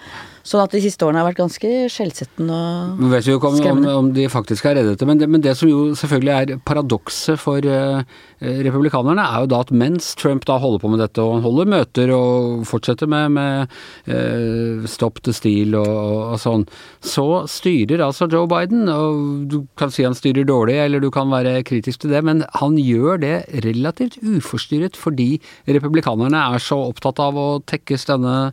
Sånn 0.47 0.63
at 0.63 0.71
de 0.71 0.79
siste 0.85 1.03
årene 1.03 1.19
har 1.19 1.27
vært 1.27 1.41
ganske 1.41 1.71
skjellsettende 1.91 2.55
og 2.55 2.93
skremmende. 2.93 3.11
vet 3.17 3.27
jo 3.27 3.39
ikke 3.41 3.51
om, 3.51 3.57
om, 3.73 3.87
om, 3.91 4.11
de 4.15 4.29
faktisk 4.31 4.69
har 4.69 4.77
reddet 4.79 5.01
det, 5.01 5.09
men 5.09 5.19
det, 5.19 5.27
men 5.27 5.43
det 5.43 5.57
som 5.59 5.67
jo 5.67 5.81
selvfølgelig 5.99 6.35
er 6.37 6.61
paradokset 6.63 7.41
for 7.43 7.67
uh, 7.67 8.05
republikanerne, 8.39 9.25
er 9.27 9.43
jo 9.43 9.51
da 9.51 9.59
at 9.67 9.73
mens 9.75 10.13
Trump 10.21 10.47
da 10.47 10.61
holder 10.63 10.85
på 10.85 10.93
med 10.93 11.03
dette 11.03 11.25
og 11.25 11.35
han 11.35 11.43
holder 11.49 11.73
møter 11.73 12.13
og 12.15 12.63
fortsetter 12.71 13.11
med, 13.11 13.35
med 13.35 13.75
uh, 14.07 14.87
stopp 14.87 15.19
til 15.27 15.35
stil 15.35 15.75
og, 15.81 15.91
og, 15.91 16.23
og, 16.37 16.39
sånn, 16.45 16.69
så 17.03 17.27
styrer 17.51 18.05
altså 18.07 18.31
Joe 18.31 18.47
Biden. 18.51 18.87
Og 18.87 19.51
du 19.51 19.59
kan 19.75 19.91
si 19.91 20.07
han 20.07 20.15
styrer 20.15 20.47
dårlig, 20.47 20.79
eller 20.85 21.03
du 21.03 21.11
kan 21.11 21.35
være 21.35 21.59
kritisk 21.67 22.05
til 22.05 22.15
det, 22.15 22.23
men 22.23 22.47
han 22.63 22.79
gjør 22.79 23.19
det 23.27 23.35
relativt 23.67 24.21
uforstyrret 24.23 24.95
fordi 24.95 25.33
republikanerne 25.67 25.96
er 26.05 26.59
så 26.63 26.79
opptatt 26.89 27.21
av 27.23 27.37
å 27.37 27.47
tekkes 27.65 28.07
denne 28.11 28.53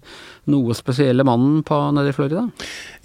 noe 0.52 0.76
spesielle 0.76 1.24
mannen 1.24 1.62
på 1.64 1.78
nede 1.96 2.12
i 2.12 2.16
Florida? 2.16 2.44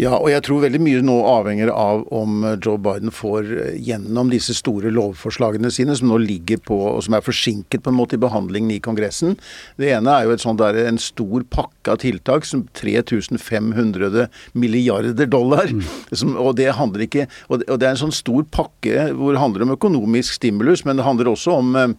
Ja, 0.00 0.16
og 0.18 0.28
jeg 0.30 0.42
tror 0.46 0.64
veldig 0.64 0.80
mye 0.82 1.02
nå 1.02 1.16
avhenger 1.26 1.70
av 1.70 2.04
om 2.14 2.42
Joe 2.64 2.78
Biden 2.82 3.12
får 3.14 3.50
gjennom 3.78 4.30
disse 4.32 4.54
store 4.58 4.90
lovforslagene 4.94 5.70
sine, 5.74 5.96
som 5.98 6.10
nå 6.10 6.18
ligger 6.22 6.60
på, 6.62 6.78
og 6.94 7.02
som 7.06 7.16
er 7.18 7.24
forsinket 7.24 7.84
på 7.84 7.92
en 7.92 7.98
måte 7.98 8.18
i 8.18 8.22
behandlingen 8.22 8.74
i 8.74 8.80
Kongressen. 8.82 9.36
Det 9.78 9.92
ene 9.94 10.14
er 10.14 10.26
jo 10.26 10.34
et 10.34 10.44
sånt 10.44 10.62
der, 10.62 10.78
en 10.88 11.00
stor 11.02 11.46
pakke 11.50 11.94
av 11.94 12.02
tiltak, 12.02 12.46
som 12.48 12.66
3500 12.78 14.28
milliarder 14.58 15.30
dollar. 15.30 15.70
Mm. 15.70 15.84
Som, 16.12 16.34
og 16.40 16.56
det 16.58 16.70
handler 16.78 17.04
ikke 17.04 17.26
Og 17.52 17.60
det 17.60 17.84
er 17.84 17.92
en 17.92 18.00
sånn 18.00 18.14
stor 18.14 18.44
pakke 18.52 19.08
hvor 19.16 19.34
det 19.34 19.42
handler 19.42 19.64
om 19.64 19.74
økonomisk 19.74 20.38
stimulus, 20.38 20.84
men 20.86 20.98
det 20.98 21.06
handler 21.06 21.30
også 21.30 21.54
om 21.58 21.76
eh, 21.78 21.94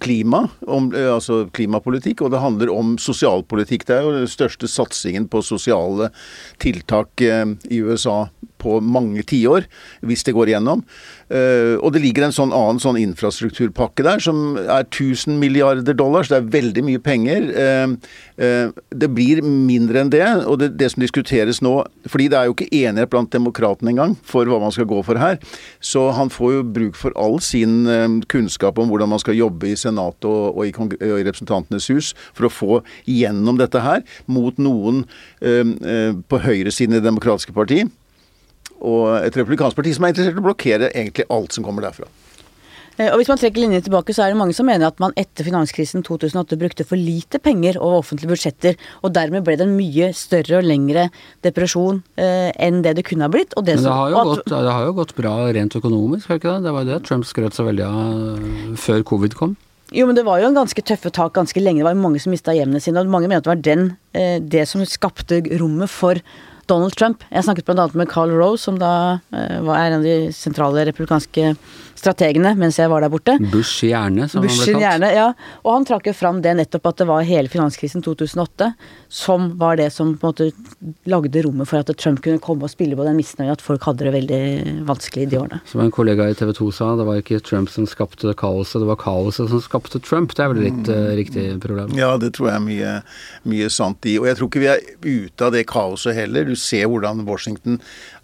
klima, 0.00 0.48
om, 0.66 0.94
eh, 0.94 1.14
altså 1.14 1.46
klimapolitikk, 1.52 2.22
og 2.22 2.32
det 2.32 2.42
handler 2.42 2.72
om 2.72 2.96
sosialpolitikk. 2.98 3.86
Det 3.88 3.96
er 3.96 4.02
jo 4.02 4.14
den 4.16 4.30
største 4.30 4.68
satsingen 4.68 5.28
på 5.28 5.42
sosiale 5.42 6.10
tiltak 6.62 7.20
eh, 7.20 7.46
i 7.70 7.80
USA 7.82 8.28
på 8.62 8.78
mange 8.82 9.24
tiår, 9.28 9.66
hvis 10.06 10.24
det 10.26 10.36
går 10.36 10.52
igjennom. 10.52 10.86
Uh, 11.32 11.78
og 11.80 11.94
det 11.94 12.02
ligger 12.02 12.26
en 12.26 12.34
sånn 12.34 12.50
annen 12.52 12.80
sånn 12.82 12.98
infrastrukturpakke 13.00 14.04
der 14.04 14.20
som 14.20 14.58
er 14.60 14.84
1000 14.84 15.38
milliarder 15.40 15.96
dollar, 15.96 16.26
så 16.26 16.34
det 16.34 16.40
er 16.42 16.50
veldig 16.58 16.84
mye 16.84 17.00
penger. 17.00 17.46
Uh, 17.56 17.94
uh, 18.42 18.82
det 18.92 19.08
blir 19.16 19.40
mindre 19.46 20.02
enn 20.02 20.12
det, 20.12 20.26
og 20.44 20.58
det, 20.60 20.72
det, 20.76 20.90
som 20.92 21.04
diskuteres 21.04 21.62
nå 21.64 21.78
fordi 22.10 22.28
det 22.32 22.36
er 22.38 22.50
jo 22.50 22.56
ikke 22.56 22.68
enighet 22.82 23.12
blant 23.12 23.32
demokratene 23.32 23.94
engang 23.94 24.16
for 24.28 24.48
hva 24.48 24.58
man 24.60 24.74
skal 24.74 24.88
gå 24.90 25.00
for 25.06 25.20
her. 25.20 25.40
Så 25.80 26.04
han 26.18 26.28
får 26.32 26.52
jo 26.58 26.66
bruk 26.76 26.98
for 26.98 27.16
all 27.16 27.38
sin 27.44 27.86
kunnskap 28.28 28.80
om 28.82 28.92
hvordan 28.92 29.12
man 29.14 29.22
skal 29.22 29.38
jobbe 29.38 29.70
i 29.70 29.78
Senatet 29.78 30.28
og, 30.28 30.58
og, 30.58 30.82
og, 30.82 31.00
i, 31.00 31.24
Representantenes 31.24 31.88
hus 31.94 32.12
for 32.36 32.48
å 32.48 32.52
få 32.52 32.80
gjennom 33.08 33.56
dette 33.60 33.80
her 33.82 34.04
mot 34.26 34.58
noen 34.60 35.04
på 35.40 36.42
høyresiden 36.44 36.96
i 36.96 37.00
Det 37.00 37.08
demokratiske 37.08 37.54
parti 37.56 37.84
og 38.82 39.22
et 39.22 39.38
republikansk 39.38 39.78
parti 39.78 39.94
som 39.96 40.04
er 40.04 40.14
interessert 40.14 40.36
i 40.36 40.42
å 40.42 40.48
blokkere 40.50 40.90
egentlig 40.92 41.28
alt 41.32 41.54
som 41.54 41.66
kommer 41.66 41.86
derfra. 41.86 42.10
Eh, 42.98 43.08
og 43.08 43.20
Hvis 43.20 43.30
man 43.30 43.40
trekker 43.40 43.62
linjen 43.62 43.84
tilbake, 43.84 44.12
så 44.12 44.24
er 44.24 44.32
det 44.32 44.38
mange 44.40 44.54
som 44.56 44.68
mener 44.68 44.90
at 44.90 45.00
man 45.00 45.14
etter 45.16 45.46
finanskrisen 45.46 46.04
2008 46.04 46.58
brukte 46.60 46.86
for 46.88 47.00
lite 47.00 47.40
penger 47.42 47.78
over 47.80 48.02
offentlige 48.02 48.34
budsjetter, 48.34 48.78
og 49.00 49.14
dermed 49.16 49.46
ble 49.46 49.56
det 49.56 49.66
en 49.66 49.76
mye 49.78 50.12
større 50.16 50.60
og 50.60 50.68
lengre 50.68 51.08
depresjon 51.46 52.02
eh, 52.20 52.52
enn 52.60 52.82
det 52.84 52.96
det 52.98 53.06
kunne 53.08 53.28
ha 53.28 53.32
blitt. 53.32 53.56
Det 53.56 53.78
Men 53.78 53.88
det 53.88 53.96
har, 53.96 54.16
gått, 54.18 54.46
det 54.50 54.62
har, 54.68 54.86
jo 54.86 54.96
gått, 55.00 55.16
bra 55.16 55.34
rent 55.56 55.76
økonomisk, 55.78 56.28
har 56.28 56.40
ikke 56.40 56.56
det? 56.56 56.68
Det 56.68 56.76
var 56.76 56.84
jo 56.84 56.92
det 56.92 57.02
Trump 57.08 57.28
skrøt 57.28 57.56
så 57.56 57.68
veldig 57.68 57.88
av 57.88 58.78
før 58.80 59.04
covid 59.08 59.38
kom. 59.38 59.56
Jo, 59.92 60.06
men 60.08 60.16
det 60.16 60.24
var 60.24 60.40
jo 60.40 60.48
en 60.48 60.56
ganske 60.56 60.84
tøffe 60.88 61.10
tak 61.12 61.34
ganske 61.36 61.60
lenge. 61.60 61.82
Det 61.82 61.84
var 61.90 61.92
jo 61.92 62.00
mange 62.00 62.20
som 62.22 62.32
mista 62.32 62.54
hjemmene 62.56 62.80
sine, 62.80 63.00
og 63.00 63.12
mange 63.12 63.28
mener 63.28 63.42
at 63.42 63.48
det 63.48 63.52
var 63.52 63.64
den, 63.66 63.90
eh, 64.16 64.38
det 64.40 64.64
som 64.68 64.84
skapte 64.88 65.42
rommet 65.60 65.92
for 65.92 66.20
Donald 66.72 66.96
Trump. 66.96 67.24
Jeg 67.30 67.44
snakket 67.46 67.68
bl.a. 67.68 67.86
med 67.98 68.10
Carl 68.10 68.32
Rose, 68.32 68.64
som 68.64 68.80
da 68.80 68.92
uh, 69.20 69.58
var 69.66 69.84
en 69.84 70.00
av 70.00 70.06
de 70.06 70.16
sentrale 70.36 70.86
republikanske 70.88 71.52
strategene 72.02 72.54
mens 72.58 72.78
jeg 72.80 72.90
var 72.90 73.04
der 73.04 73.12
borte. 73.12 73.36
Bush 73.52 73.86
hjerne, 73.86 74.26
som 74.30 74.42
Bush 74.42 74.62
han 74.62 74.64
ble 74.64 74.74
kalt. 74.74 74.84
Hjerne, 74.86 75.10
ja. 75.14 75.28
Og 75.62 75.76
han 75.76 75.86
trakk 75.88 76.08
jo 76.10 76.16
fram 76.16 76.40
det 76.44 76.56
nettopp 76.58 76.90
at 76.90 77.02
det 77.02 77.08
var 77.10 77.26
hele 77.26 77.52
finanskrisen 77.52 78.02
2008 78.04 78.72
som 79.12 79.50
var 79.60 79.76
det 79.76 79.90
som 79.94 80.14
på 80.16 80.30
en 80.30 80.32
måte 80.32 80.94
lagde 81.10 81.42
rommet 81.44 81.68
for 81.68 81.82
at 81.82 81.92
Trump 82.00 82.22
kunne 82.24 82.40
komme 82.42 82.66
og 82.66 82.72
spille 82.72 82.96
på 82.98 83.04
den 83.06 83.18
misnøyen 83.18 83.52
at 83.52 83.62
folk 83.64 83.84
hadde 83.86 84.06
det 84.06 84.14
veldig 84.14 84.40
vanskelig 84.88 85.28
de 85.30 85.38
årene. 85.42 85.60
Som 85.68 85.84
en 85.84 85.92
kollega 85.94 86.30
i 86.30 86.36
TV 86.38 86.54
2 86.56 86.70
sa, 86.74 86.92
det 86.98 87.06
var 87.08 87.20
ikke 87.20 87.42
Trump 87.44 87.70
som 87.72 87.86
skapte 87.88 88.32
kaoset, 88.38 88.80
det 88.82 88.88
var 88.88 89.00
kaoset 89.02 89.52
som 89.52 89.62
skapte 89.62 90.00
Trump. 90.02 90.34
Det 90.36 90.46
er 90.46 90.52
vel 90.54 90.64
litt 90.64 90.90
uh, 90.90 91.12
riktig 91.18 91.46
problem? 91.62 91.92
Ja, 91.98 92.14
det 92.20 92.32
tror 92.38 92.50
jeg 92.50 92.56
er 92.56 92.64
mye, 92.64 92.94
mye 93.52 93.70
sant 93.72 94.08
i. 94.08 94.16
Og 94.20 94.30
jeg 94.30 94.40
tror 94.40 94.50
ikke 94.50 94.64
vi 94.64 94.72
er 94.72 94.82
ute 95.04 95.48
av 95.48 95.54
det 95.54 95.66
kaoset 95.70 96.16
heller. 96.16 96.48
Du 96.48 96.56
ser 96.62 96.88
hvordan 96.90 97.24
Washington 97.28 97.80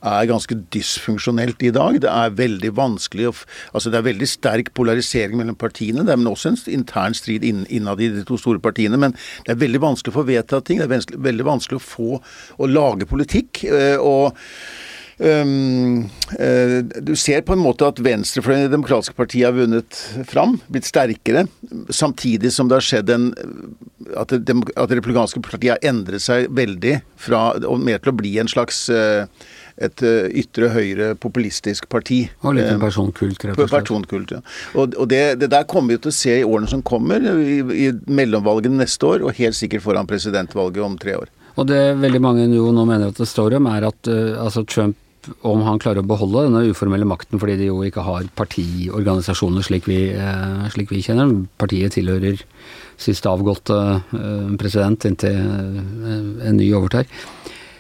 er 0.07 0.29
ganske 0.31 0.57
dysfunksjonelt 0.74 1.62
i 1.66 1.72
dag. 1.74 2.01
Det 2.05 2.11
er 2.12 2.37
veldig 2.38 2.72
vanskelig 2.79 3.31
å 3.33 3.37
Altså 3.72 3.90
det 3.92 3.98
er 3.98 4.07
veldig 4.09 4.27
sterk 4.29 4.70
polarisering 4.77 5.38
mellom 5.38 5.57
partiene. 5.59 6.05
Det 6.07 6.12
er 6.14 6.20
men 6.20 6.31
også 6.31 6.53
en 6.53 6.59
intern 6.72 7.16
strid 7.16 7.44
innad 7.46 8.01
i 8.03 8.11
de 8.12 8.24
to 8.29 8.38
store 8.40 8.62
partiene. 8.62 8.98
Men 9.01 9.14
det 9.46 9.55
er 9.55 9.62
veldig 9.62 9.83
vanskelig 9.83 10.14
å 10.14 10.18
få 10.18 10.27
vedtatt 10.29 10.68
ting. 10.68 10.81
Det 10.83 10.88
er 10.88 11.18
veldig 11.29 11.46
vanskelig 11.48 11.81
å 11.81 11.85
få 11.85 12.20
å 12.59 12.70
lage 12.70 13.09
politikk. 13.09 13.64
Eh, 13.68 13.96
og 13.98 14.37
du 15.18 17.14
ser 17.18 17.42
på 17.42 17.57
en 17.57 17.62
måte 17.62 17.88
at 17.88 17.98
venstrefløyen 17.98 18.61
i 18.61 18.68
Det 18.68 18.74
demokratiske 18.76 19.16
partiet 19.18 19.48
har 19.48 19.57
vunnet 19.57 19.98
fram, 20.31 20.61
blitt 20.70 20.87
sterkere, 20.87 21.48
samtidig 21.90 22.52
som 22.54 22.70
det 22.70 22.78
har 22.78 22.87
skjedd 22.87 23.11
en 23.11 23.33
At 24.14 24.31
det, 24.31 24.54
at 24.76 24.88
det 24.88 25.00
republikanske 25.00 25.42
partiet 25.42 25.74
har 25.74 25.83
endret 25.90 26.22
seg 26.22 26.46
veldig 26.54 27.00
fra 27.18 27.59
og 27.66 27.83
mer 27.83 27.98
til 27.98 28.14
å 28.14 28.18
bli 28.20 28.38
en 28.38 28.48
slags 28.48 28.87
uh, 28.94 29.26
et 29.78 30.02
eh, 30.02 30.28
ytre 30.42 30.70
høyre 30.74 31.09
populistisk 31.20 31.88
parti. 31.92 32.24
Og 32.42 32.57
litt 32.59 32.68
en 32.68 32.83
personkult, 32.83 33.44
rett 33.44 33.54
og 33.54 33.68
slett. 33.68 33.74
Personkult, 33.74 34.35
ja. 34.35 34.42
Og, 34.74 34.96
og 34.98 35.11
det, 35.11 35.22
det, 35.42 35.50
der 35.54 35.66
kommer 35.70 35.94
vi 35.94 36.02
til 36.02 36.12
å 36.12 36.18
se 36.18 36.38
i 36.40 36.46
årene 36.46 36.70
som 36.70 36.85
kommer, 36.87 37.22
i, 37.38 37.61
i 37.87 37.90
mellomvalgene 38.11 38.83
neste 38.83 39.07
år, 39.07 39.26
og 39.26 39.38
helt 39.38 39.59
sikkert 39.59 39.85
foran 39.87 40.09
presidentvalget 40.11 40.83
om 40.85 40.96
tre 41.00 41.18
år. 41.20 41.31
Og 41.59 41.66
det 41.70 41.83
veldig 41.98 42.22
mange 42.22 42.46
jo 42.54 42.70
nå 42.74 42.87
mener 42.87 43.11
at 43.11 43.18
det 43.18 43.28
står 43.31 43.59
om, 43.59 43.70
er 43.70 43.88
at 43.90 44.11
uh, 44.11 44.38
altså 44.44 44.66
Trump 44.68 44.98
om 45.47 45.62
han 45.67 45.81
klarer 45.83 46.03
å 46.03 46.09
beholde 46.09 46.47
denne 46.47 46.67
uformelle 46.73 47.09
makten, 47.09 47.41
fordi 47.41 47.59
de 47.61 47.71
jo 47.71 47.83
ikke 47.87 48.05
har 48.07 48.29
partiorganisasjoner 48.38 49.67
slik 49.67 49.88
vi, 49.91 50.01
uh, 50.17 50.69
slik 50.75 50.93
vi 50.95 51.03
kjenner. 51.05 51.33
Partiet 51.61 51.97
tilhører 51.99 52.41
sist 52.99 53.27
avgåtte 53.31 53.79
uh, 53.99 54.49
president 54.61 55.07
inntil 55.09 55.38
en 55.38 56.59
ny 56.59 56.73
overtar. 56.77 57.07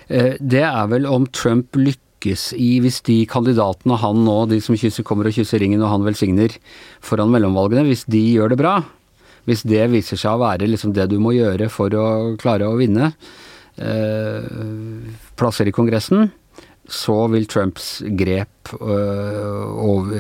Eh, 0.08 0.36
det 0.40 0.64
er 0.64 0.86
vel 0.88 1.06
om 1.08 1.26
Trump 1.36 1.76
lykkes 1.76 2.52
i, 2.56 2.78
hvis 2.82 3.02
de 3.06 3.20
kandidatene 3.28 3.98
han 4.00 4.22
nå, 4.24 4.38
de 4.50 4.60
som 4.64 4.76
kysser, 4.78 5.04
kommer 5.06 5.28
og 5.28 5.36
kysser 5.36 5.60
ringen 5.62 5.84
og 5.84 5.92
han 5.92 6.06
velsigner 6.06 6.56
foran 7.04 7.32
mellomvalgene, 7.32 7.84
hvis 7.88 8.06
de 8.08 8.22
gjør 8.32 8.54
det 8.54 8.60
bra, 8.60 8.78
hvis 9.48 9.64
det 9.68 9.84
viser 9.92 10.20
seg 10.20 10.34
å 10.34 10.42
være 10.42 10.68
liksom 10.68 10.94
det 10.96 11.08
du 11.12 11.18
må 11.22 11.34
gjøre 11.36 11.68
for 11.72 11.92
å 11.96 12.08
klare 12.40 12.68
å 12.68 12.76
vinne 12.80 13.12
eh, 13.76 14.48
plasser 15.38 15.68
i 15.68 15.76
Kongressen, 15.76 16.30
så 16.88 17.26
vil 17.28 17.46
Trumps 17.46 18.02
grep 18.18 18.57
kamp 18.68 18.82
øh, 18.82 19.84
over, 19.84 20.12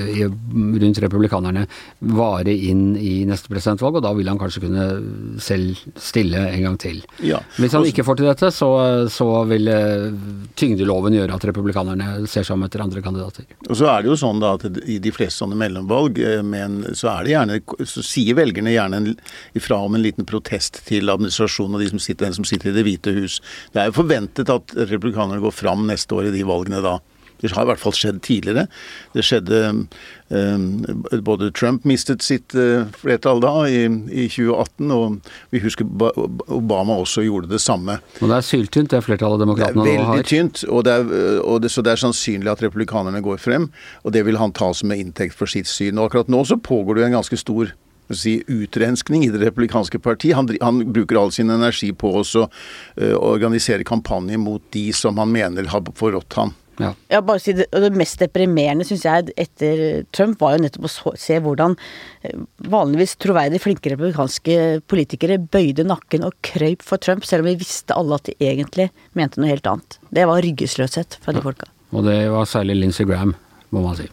rundt 0.80 0.98
republikanerne 1.02 1.66
vare 2.00 2.52
inn 2.52 2.96
i 2.96 3.24
neste 3.26 3.48
presidentvalg, 3.48 3.96
og 3.98 4.02
da 4.02 4.12
vil 4.16 4.28
han 4.28 4.38
kanskje 4.38 4.62
kunne 4.64 5.40
selv 5.40 5.76
stille 5.96 6.38
en 6.52 6.62
gang 6.62 6.78
til. 6.78 7.02
Ja. 7.22 7.40
Hvis 7.56 7.72
han 7.72 7.86
ikke 7.86 8.04
får 8.04 8.18
til 8.18 8.28
dette, 8.28 8.50
så, 8.50 9.08
så 9.10 9.44
vil 9.48 9.68
øh, 9.68 10.12
tyngdeloven 10.56 11.14
gjøre 11.14 11.34
at 11.34 11.48
republikanerne 11.50 12.26
ser 12.26 12.46
seg 12.46 12.56
om 12.56 12.64
etter 12.66 12.82
andre 12.84 13.02
kandidater. 13.02 13.46
Og 13.68 13.76
så 13.76 13.90
er 13.92 14.02
det 14.02 14.12
jo 14.12 14.18
sånn 14.18 14.40
da 14.42 14.54
at 14.56 14.66
i 14.86 14.98
de 15.02 15.12
fleste 15.12 15.42
sånne 15.42 15.58
mellomvalg, 15.58 16.18
eh, 16.18 16.42
men 16.42 16.82
så 16.94 17.12
er 17.16 17.26
det 17.26 17.34
gjerne 17.36 17.60
så 17.88 18.02
sier 18.04 18.36
velgerne 18.38 18.72
gjerne 18.72 19.02
en, 19.02 19.12
ifra 19.58 19.80
om 19.84 19.96
en 19.96 20.04
liten 20.04 20.26
protest 20.28 20.82
til 20.88 21.10
administrasjonen 21.12 21.78
og 21.78 21.84
de 21.84 21.92
som 21.92 22.02
sitter, 22.02 22.28
den 22.28 22.38
som 22.38 22.46
sitter 22.48 22.70
i 22.70 22.76
Det 22.78 22.86
hvite 22.86 23.14
hus. 23.16 23.38
Det 23.74 23.82
er 23.82 23.90
jo 23.90 23.98
forventet 24.00 24.50
at 24.52 24.74
republikanerne 24.88 25.42
går 25.42 25.54
fram 25.54 25.86
neste 25.88 26.14
år 26.16 26.28
i 26.28 26.34
de 26.34 26.44
valgene 26.48 26.82
da. 26.84 26.98
Det 27.40 27.52
har 27.54 27.66
i 27.66 27.70
hvert 27.70 27.82
fall 27.82 27.94
skjedd 27.96 28.20
tidligere. 28.26 28.66
Det 29.14 29.24
skjedde 29.26 29.60
eh, 30.34 31.20
Både 31.24 31.50
Trump 31.54 31.86
mistet 31.88 32.24
sitt 32.26 32.54
eh, 32.58 32.88
flertall 32.98 33.42
da, 33.44 33.52
i, 33.70 33.84
i 33.86 34.26
2018, 34.30 34.92
og 34.94 35.32
vi 35.54 35.62
husker 35.62 35.88
Obama 36.46 36.98
også 36.98 37.24
gjorde 37.26 37.52
det 37.52 37.62
samme. 37.64 37.98
Og 38.20 38.28
det 38.28 38.40
er 38.40 38.46
syltynt, 38.46 38.92
det 38.94 39.02
flertallet 39.06 39.42
demokratene 39.44 39.84
nå 39.84 39.88
har. 39.88 40.14
veldig 40.14 40.28
tynt, 40.28 40.64
og, 40.68 40.84
det 40.88 40.98
er, 41.00 41.42
og 41.42 41.62
det, 41.64 41.72
så 41.74 41.84
det 41.84 41.94
er 41.94 42.04
sannsynlig 42.06 42.52
at 42.52 42.64
republikanerne 42.66 43.22
går 43.24 43.42
frem. 43.42 43.70
Og 44.04 44.14
det 44.16 44.24
vil 44.28 44.40
han 44.40 44.54
ta 44.56 44.72
som 44.74 44.92
en 44.92 45.04
inntekt 45.06 45.38
for 45.38 45.50
sitt 45.50 45.70
syn. 45.70 45.98
Og 45.98 46.08
akkurat 46.08 46.32
nå 46.32 46.44
så 46.48 46.58
pågår 46.58 46.98
det 46.98 47.06
jo 47.06 47.12
en 47.12 47.20
ganske 47.20 47.38
stor 47.40 47.74
si, 48.14 48.42
utrenskning 48.46 49.24
i 49.24 49.28
Det 49.28 49.38
republikanske 49.38 49.98
parti. 49.98 50.32
Han, 50.32 50.48
han 50.60 50.92
bruker 50.92 51.16
all 51.16 51.32
sin 51.32 51.50
energi 51.50 51.92
på 51.92 52.12
å 52.20 52.24
uh, 52.24 52.48
eh, 52.96 53.14
organisere 53.14 53.84
kampanje 53.84 54.38
mot 54.38 54.62
de 54.72 54.88
som 54.92 55.18
han 55.18 55.32
mener 55.32 55.68
har 55.72 55.84
forrådt 55.94 56.38
han. 56.40 56.54
Ja. 56.78 56.92
Ja, 57.10 57.20
bare 57.26 57.42
si 57.42 57.54
det, 57.58 57.66
og 57.74 57.82
det 57.82 57.90
mest 57.98 58.20
deprimerende 58.22 58.86
syns 58.86 59.04
jeg 59.06 59.32
etter 59.40 59.82
Trump 60.14 60.38
var 60.42 60.54
jo 60.54 60.62
nettopp 60.62 60.86
å 60.86 61.14
se 61.18 61.38
hvordan 61.42 61.74
eh, 62.22 62.38
vanligvis 62.70 63.16
troverdig 63.22 63.60
flinke 63.64 63.92
republikanske 63.92 64.58
politikere 64.90 65.40
bøyde 65.42 65.86
nakken 65.88 66.26
og 66.28 66.38
krøyp 66.46 66.84
for 66.86 67.02
Trump, 67.02 67.26
selv 67.26 67.44
om 67.44 67.50
vi 67.50 67.58
visste 67.64 67.96
alle 67.98 68.18
at 68.18 68.30
de 68.30 68.36
egentlig 68.38 68.90
mente 69.18 69.42
noe 69.42 69.50
helt 69.50 69.66
annet. 69.70 69.98
Det 70.14 70.26
var 70.30 70.42
ryggesløshet 70.46 71.18
fra 71.24 71.34
de 71.34 71.44
folka. 71.44 71.70
Og 71.90 72.04
det 72.06 72.20
var 72.30 72.48
særlig 72.48 72.78
Lindsey 72.78 73.08
Graham, 73.08 73.34
må 73.74 73.82
man 73.84 73.98
si. 73.98 74.06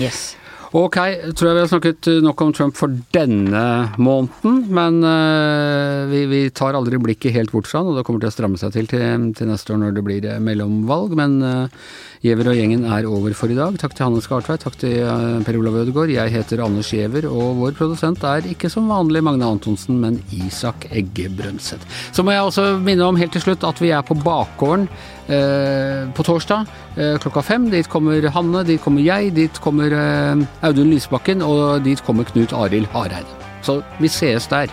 Yes. 0.00 0.32
Ok, 0.74 0.96
tror 1.38 1.46
jeg 1.46 1.54
vi 1.54 1.60
har 1.62 1.68
snakket 1.70 2.06
nok 2.24 2.40
om 2.42 2.48
Trump 2.50 2.74
for 2.74 2.90
denne 3.14 3.60
måneden, 3.94 4.56
men 4.74 4.96
uh, 5.06 6.02
vi, 6.10 6.24
vi 6.26 6.40
tar 6.50 6.74
aldri 6.74 6.98
blikket 6.98 7.36
helt 7.36 7.52
bort 7.54 7.70
fra 7.70 7.78
han, 7.78 7.92
og 7.92 8.00
det 8.00 8.02
kommer 8.08 8.24
til 8.24 8.32
å 8.32 8.34
stramme 8.34 8.58
seg 8.58 8.72
til 8.74 8.88
til, 8.90 9.28
til 9.38 9.52
neste 9.52 9.70
år 9.70 9.78
når 9.84 9.94
det 9.94 10.02
blir 10.08 10.26
eh, 10.26 10.40
mellomvalg. 10.42 11.14
Men 11.20 11.36
uh, 11.46 11.86
Giæver 12.24 12.48
og 12.48 12.56
gjengen 12.56 12.86
er 12.88 13.04
over 13.04 13.34
for 13.36 13.52
i 13.52 13.56
dag. 13.56 13.74
Takk 13.76 13.92
til 13.92 14.06
Hanne 14.06 14.22
Skartveit, 14.24 14.62
takk 14.62 14.78
til 14.80 14.94
eh, 15.04 15.42
Per 15.44 15.58
Olav 15.58 15.74
Ødegaard. 15.82 16.08
Jeg 16.08 16.32
heter 16.32 16.62
Anders 16.64 16.88
Giæver, 16.88 17.26
og 17.28 17.58
vår 17.58 17.74
produsent 17.76 18.24
er 18.24 18.46
ikke 18.48 18.70
som 18.72 18.86
vanlig 18.88 19.20
Magne 19.26 19.44
Antonsen, 19.44 19.98
men 20.00 20.16
Isak 20.32 20.86
Egge 20.88 21.28
Brøndset. 21.28 21.84
Så 22.16 22.24
må 22.24 22.32
jeg 22.32 22.46
også 22.46 22.64
minne 22.80 23.04
om 23.04 23.20
helt 23.20 23.36
til 23.36 23.44
slutt 23.44 23.66
at 23.68 23.82
vi 23.84 23.92
er 23.92 24.00
på 24.08 24.16
bakgården 24.16 24.86
eh, 25.28 26.08
på 26.16 26.24
torsdag 26.24 26.64
eh, 26.96 27.18
klokka 27.20 27.44
fem. 27.44 27.68
Dit 27.74 27.92
kommer 27.92 28.24
Hanne, 28.32 28.64
dit 28.64 28.80
kommer 28.80 29.04
jeg, 29.04 29.34
dit 29.36 29.60
kommer 29.60 29.92
eh, 29.92 30.46
Audun 30.64 30.94
Lysbakken, 30.96 31.44
og 31.44 31.84
dit 31.84 32.00
kommer 32.08 32.24
Knut 32.32 32.56
Arild 32.56 32.88
Hareide. 32.96 33.36
Så 33.60 33.82
vi 34.00 34.08
sees 34.08 34.48
der. 34.48 34.72